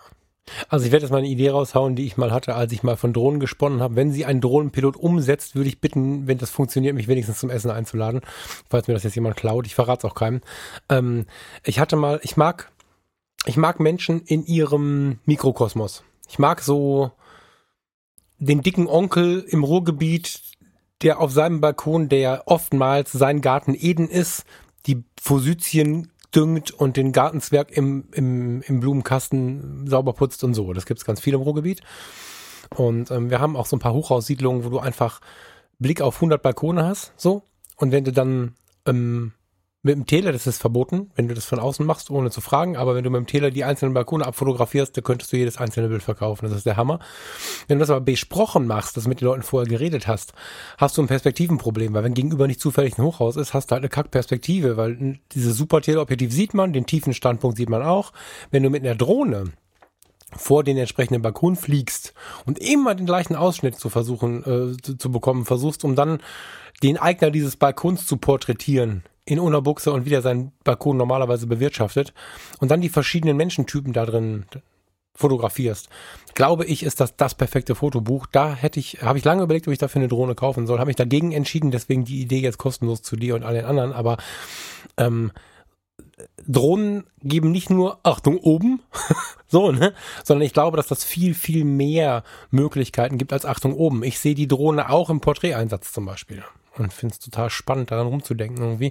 [0.68, 2.96] Also ich werde jetzt mal eine Idee raushauen, die ich mal hatte, als ich mal
[2.96, 3.96] von Drohnen gesponnen habe.
[3.96, 7.70] Wenn sie einen Drohnenpilot umsetzt, würde ich bitten, wenn das funktioniert, mich wenigstens zum Essen
[7.70, 8.20] einzuladen,
[8.68, 9.66] falls mir das jetzt jemand klaut.
[9.66, 10.40] Ich verrate es auch keinem.
[10.88, 11.26] Ähm,
[11.64, 12.72] ich hatte mal, ich mag,
[13.46, 16.02] ich mag Menschen in ihrem Mikrokosmos.
[16.28, 17.12] Ich mag so
[18.46, 20.42] den dicken Onkel im Ruhrgebiet,
[21.02, 24.44] der auf seinem Balkon, der oftmals sein Garten Eden ist,
[24.86, 30.72] die Forsythien düngt und den Gartenzwerg im, im, im Blumenkasten sauber putzt und so.
[30.72, 31.82] Das gibt's ganz viel im Ruhrgebiet.
[32.74, 35.20] Und ähm, wir haben auch so ein paar Hochhaussiedlungen, wo du einfach
[35.78, 37.42] Blick auf 100 Balkone hast, so.
[37.76, 38.54] Und wenn du dann
[38.86, 39.32] ähm,
[39.84, 42.76] mit dem Tele, das ist verboten, wenn du das von außen machst, ohne zu fragen,
[42.76, 45.88] aber wenn du mit dem Tele die einzelnen Balkone abfotografierst, dann könntest du jedes einzelne
[45.88, 46.46] Bild verkaufen.
[46.46, 47.00] Das ist der Hammer.
[47.66, 50.34] Wenn du das aber besprochen machst, das mit den Leuten vorher geredet hast,
[50.78, 53.82] hast du ein Perspektivenproblem, weil wenn gegenüber nicht zufällig ein Hochhaus ist, hast du halt
[53.82, 58.12] eine Kackperspektive, weil diese super Teleobjektiv sieht man, den tiefen Standpunkt sieht man auch.
[58.52, 59.52] Wenn du mit einer Drohne
[60.36, 62.14] vor den entsprechenden Balkon fliegst
[62.46, 66.20] und immer den gleichen Ausschnitt zu versuchen äh, zu, zu bekommen versuchst, um dann
[66.84, 72.12] den Eigner dieses Balkons zu porträtieren in Unterbuchse und wie der seinen Balkon normalerweise bewirtschaftet
[72.58, 74.46] und dann die verschiedenen Menschentypen da drin
[75.14, 75.88] fotografierst,
[76.34, 78.26] glaube ich, ist das das perfekte Fotobuch.
[78.26, 80.88] Da hätte ich, habe ich lange überlegt, ob ich dafür eine Drohne kaufen soll, habe
[80.88, 84.16] mich dagegen entschieden, deswegen die Idee jetzt kostenlos zu dir und allen anderen, aber
[84.96, 85.32] ähm,
[86.46, 88.80] Drohnen geben nicht nur Achtung oben,
[89.46, 89.92] so, ne,
[90.24, 94.02] sondern ich glaube, dass das viel, viel mehr Möglichkeiten gibt als Achtung oben.
[94.02, 96.42] Ich sehe die Drohne auch im Porträteinsatz zum Beispiel
[96.78, 98.90] und finde es total spannend, daran rumzudenken irgendwie.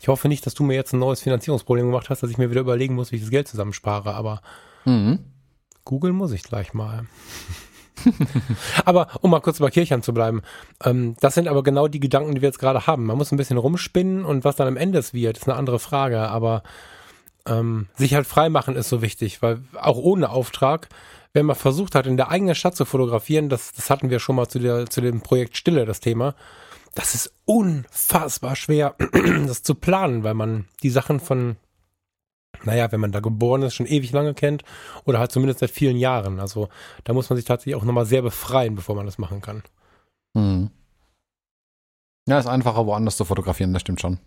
[0.00, 2.50] Ich hoffe nicht, dass du mir jetzt ein neues Finanzierungsproblem gemacht hast, dass ich mir
[2.50, 4.40] wieder überlegen muss, wie ich das Geld zusammenspare, aber
[4.84, 5.18] Mhm.
[5.84, 7.04] googeln muss ich gleich mal.
[8.84, 10.42] aber um mal kurz bei Kirchern zu bleiben,
[10.84, 13.04] ähm, das sind aber genau die Gedanken, die wir jetzt gerade haben.
[13.06, 15.78] Man muss ein bisschen rumspinnen und was dann am Ende es wird, ist eine andere
[15.78, 16.62] Frage, aber
[17.46, 20.88] ähm, sich halt frei machen ist so wichtig, weil auch ohne Auftrag,
[21.32, 24.36] wenn man versucht hat, in der eigenen Stadt zu fotografieren, das, das hatten wir schon
[24.36, 26.34] mal zu, der, zu dem Projekt Stille, das Thema,
[26.94, 28.96] das ist unfassbar schwer,
[29.46, 31.56] das zu planen, weil man die Sachen von,
[32.64, 34.64] naja, wenn man da geboren ist, schon ewig lange kennt
[35.04, 36.40] oder halt zumindest seit vielen Jahren.
[36.40, 36.68] Also
[37.04, 39.62] da muss man sich tatsächlich auch nochmal sehr befreien, bevor man das machen kann.
[40.34, 40.70] Mhm.
[42.28, 44.18] Ja, ist einfacher, woanders zu fotografieren, das stimmt schon.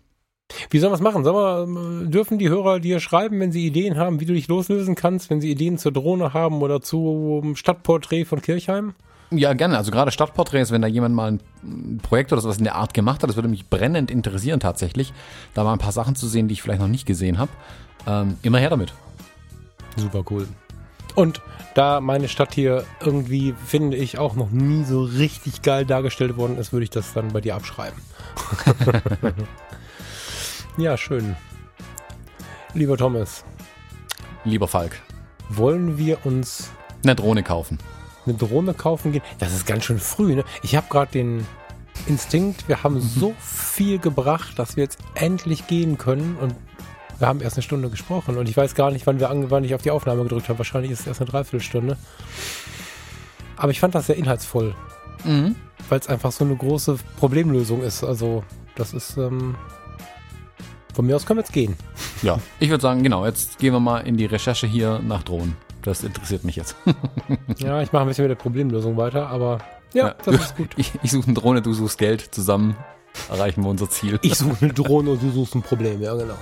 [0.70, 1.24] Wie sollen wir es machen?
[1.24, 4.48] Sollen wir, äh, dürfen die Hörer dir schreiben, wenn sie Ideen haben, wie du dich
[4.48, 8.94] loslösen kannst, wenn sie Ideen zur Drohne haben oder zum Stadtporträt von Kirchheim?
[9.30, 9.76] Ja, gerne.
[9.76, 13.22] Also gerade Stadtporträts, wenn da jemand mal ein Projekt oder sowas in der Art gemacht
[13.22, 15.12] hat, das würde mich brennend interessieren tatsächlich,
[15.54, 17.50] da mal ein paar Sachen zu sehen, die ich vielleicht noch nicht gesehen habe.
[18.06, 18.92] Ähm, immer her damit.
[19.96, 20.46] Super cool.
[21.14, 21.40] Und
[21.74, 26.58] da meine Stadt hier irgendwie, finde ich, auch noch nie so richtig geil dargestellt worden
[26.58, 28.00] ist, würde ich das dann bei dir abschreiben.
[30.76, 31.36] ja, schön.
[32.74, 33.44] Lieber Thomas,
[34.46, 35.00] Lieber Falk,
[35.48, 36.70] wollen wir uns
[37.02, 37.78] eine Drohne kaufen.
[38.26, 39.22] Eine Drohne kaufen gehen?
[39.38, 40.44] Das ist ganz schön früh, ne?
[40.62, 41.46] Ich habe gerade den
[42.06, 46.54] Instinkt, wir haben so viel gebracht, dass wir jetzt endlich gehen können und
[47.18, 49.62] wir haben erst eine Stunde gesprochen und ich weiß gar nicht, wann wir ange wann
[49.64, 50.58] ich auf die Aufnahme gedrückt habe.
[50.58, 51.96] Wahrscheinlich ist es erst eine Dreiviertelstunde.
[53.56, 54.74] Aber ich fand das sehr inhaltsvoll,
[55.24, 55.54] Mhm.
[55.88, 58.02] weil es einfach so eine große Problemlösung ist.
[58.02, 58.42] Also,
[58.74, 59.54] das ist, ähm,
[60.92, 61.76] von mir aus können wir jetzt gehen.
[62.22, 65.56] Ja, ich würde sagen, genau, jetzt gehen wir mal in die Recherche hier nach Drohnen.
[65.84, 66.74] Das interessiert mich jetzt.
[67.58, 69.58] Ja, ich mache ein bisschen mit der Problemlösung weiter, aber
[69.92, 70.70] Ja, das du, ist gut.
[70.76, 72.34] Ich, ich suche eine Drohne, du suchst Geld.
[72.34, 72.76] Zusammen
[73.30, 74.18] erreichen wir unser Ziel.
[74.22, 76.34] Ich suche eine Drohne und du suchst ein Problem, ja genau.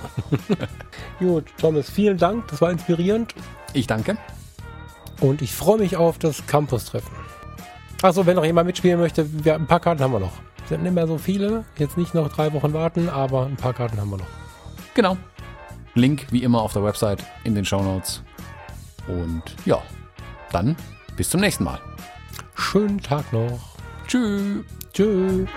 [1.19, 3.35] gut, Thomas, vielen Dank, das war inspirierend.
[3.73, 4.17] Ich danke.
[5.21, 7.11] Und ich freue mich auf das Campus-Treffen.
[8.01, 10.33] Achso, wenn noch jemand mitspielen möchte, wir, ein paar Karten haben wir noch.
[10.67, 13.99] Sind nicht mehr so viele, jetzt nicht noch drei Wochen warten, aber ein paar Karten
[13.99, 14.27] haben wir noch.
[14.95, 15.17] Genau.
[15.93, 18.23] Link wie immer auf der Website in den Show Notes.
[19.07, 19.81] Und ja,
[20.51, 20.75] dann
[21.15, 21.79] bis zum nächsten Mal.
[22.55, 23.59] Schönen Tag noch.
[24.07, 24.63] Tschüss.
[24.93, 25.49] Tschüss.